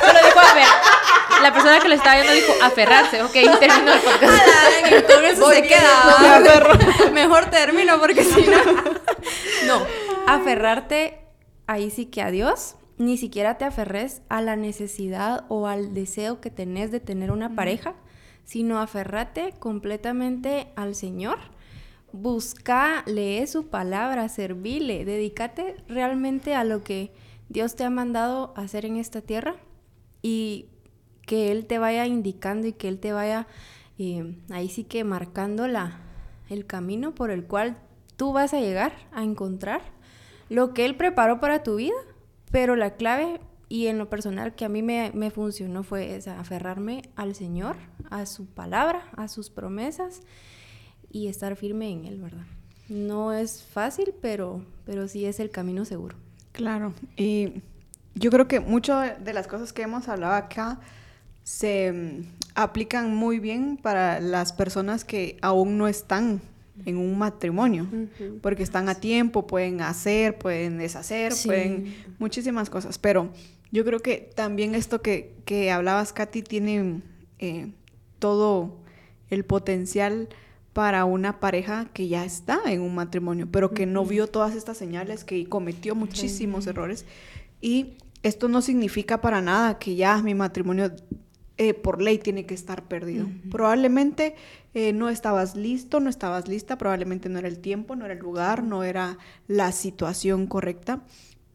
[0.00, 3.22] Solo dijo afer- La persona que lo estaba viendo dijo aferrarse.
[3.22, 5.12] Ok, terminó el podcast.
[5.14, 7.10] Con eso se queda.
[7.12, 8.56] Mejor termino porque si no.
[9.66, 9.82] No,
[10.26, 11.20] aferrarte
[11.66, 16.40] ahí sí que a Dios ni siquiera te aferres a la necesidad o al deseo
[16.40, 17.94] que tenés de tener una pareja,
[18.48, 21.36] sino aferrate completamente al Señor.
[22.12, 27.12] Busca, lee su palabra, servile, dedícate realmente a lo que
[27.50, 29.56] Dios te ha mandado hacer en esta tierra
[30.22, 30.70] y
[31.26, 33.46] que Él te vaya indicando y que Él te vaya
[33.98, 36.00] eh, ahí sí que marcando la,
[36.48, 37.76] el camino por el cual
[38.16, 39.82] tú vas a llegar a encontrar
[40.48, 41.98] lo que Él preparó para tu vida,
[42.50, 46.40] pero la clave y en lo personal que a mí me, me funcionó fue esa,
[46.40, 47.76] aferrarme al Señor,
[48.10, 50.22] a su palabra, a sus promesas
[51.10, 52.46] y estar firme en Él, ¿verdad?
[52.88, 56.16] No es fácil, pero, pero sí es el camino seguro.
[56.52, 57.62] Claro, y
[58.14, 60.80] yo creo que muchas de las cosas que hemos hablado acá
[61.44, 66.40] se mm, aplican muy bien para las personas que aún no están
[66.86, 67.86] en un matrimonio,
[68.40, 73.30] porque están a tiempo, pueden hacer, pueden deshacer, pueden muchísimas cosas, pero
[73.70, 77.02] yo creo que también esto que, que hablabas, Katy, tiene
[77.38, 77.70] eh,
[78.18, 78.76] todo
[79.30, 80.28] el potencial
[80.72, 84.76] para una pareja que ya está en un matrimonio, pero que no vio todas estas
[84.76, 87.04] señales, que cometió muchísimos errores.
[87.60, 90.92] Y esto no significa para nada que ya mi matrimonio
[91.56, 93.26] eh, por ley tiene que estar perdido.
[93.50, 94.36] Probablemente
[94.74, 98.20] eh, no estabas listo, no estabas lista, probablemente no era el tiempo, no era el
[98.20, 101.02] lugar, no era la situación correcta.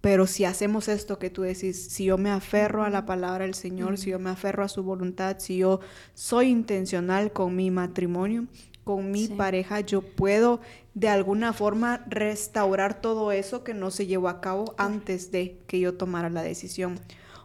[0.04, 3.54] Pero si hacemos esto que tú decís, si yo me aferro a la palabra del
[3.54, 5.80] Señor, si yo me aferro a su voluntad, si yo
[6.14, 8.48] soy intencional con mi matrimonio,
[8.84, 10.60] con mi pareja, yo puedo
[10.94, 15.80] de alguna forma restaurar todo eso que no se llevó a cabo antes de que
[15.80, 17.00] yo tomara la decisión.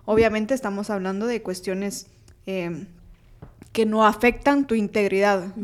[0.04, 2.08] Obviamente estamos hablando de cuestiones
[2.44, 2.88] em,
[3.70, 5.54] que no afectan tu integridad.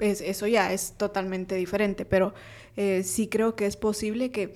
[0.00, 2.34] eso ya es totalmente diferente, pero
[2.76, 4.52] eh, sí creo que es posible que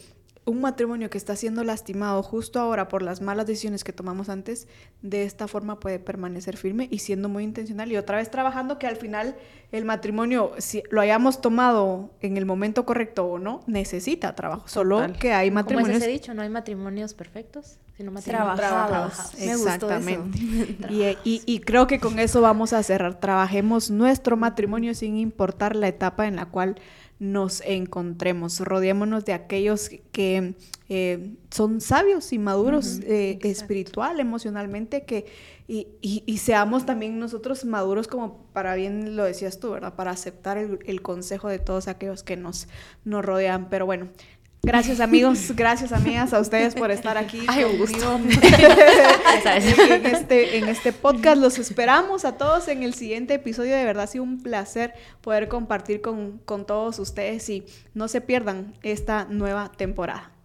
[0.46, 4.68] un matrimonio que está siendo lastimado justo ahora por las malas decisiones que tomamos antes,
[5.02, 8.86] de esta forma puede permanecer firme y siendo muy intencional y otra vez trabajando que
[8.86, 9.34] al final
[9.72, 14.68] el matrimonio, si lo hayamos tomado en el momento correcto o no, necesita trabajo.
[14.68, 15.98] Solo que hay matrimonios...
[15.98, 19.34] Como dicho, no hay matrimonios perfectos, sino matrimonios trabajados.
[19.40, 20.38] Exactamente.
[21.24, 23.18] y, y creo que con eso vamos a cerrar.
[23.18, 26.76] Trabajemos nuestro matrimonio sin importar la etapa en la cual
[27.18, 28.60] nos encontremos.
[28.60, 30.54] Rodeémonos de aquellos que
[30.88, 35.26] eh, son sabios y maduros eh, espiritual, emocionalmente, que,
[35.66, 39.94] y, seamos también nosotros maduros como para bien lo decías tú, ¿verdad?
[39.96, 42.68] Para aceptar el, el consejo de todos aquellos que nos,
[43.04, 43.68] nos rodean.
[43.68, 44.08] Pero bueno,
[44.62, 47.44] Gracias amigos, gracias amigas a ustedes por estar aquí.
[47.48, 48.16] Ay, un gusto.
[49.44, 53.76] en, este, en este podcast los esperamos a todos en el siguiente episodio.
[53.76, 58.20] De verdad ha sido un placer poder compartir con, con todos ustedes y no se
[58.20, 60.35] pierdan esta nueva temporada.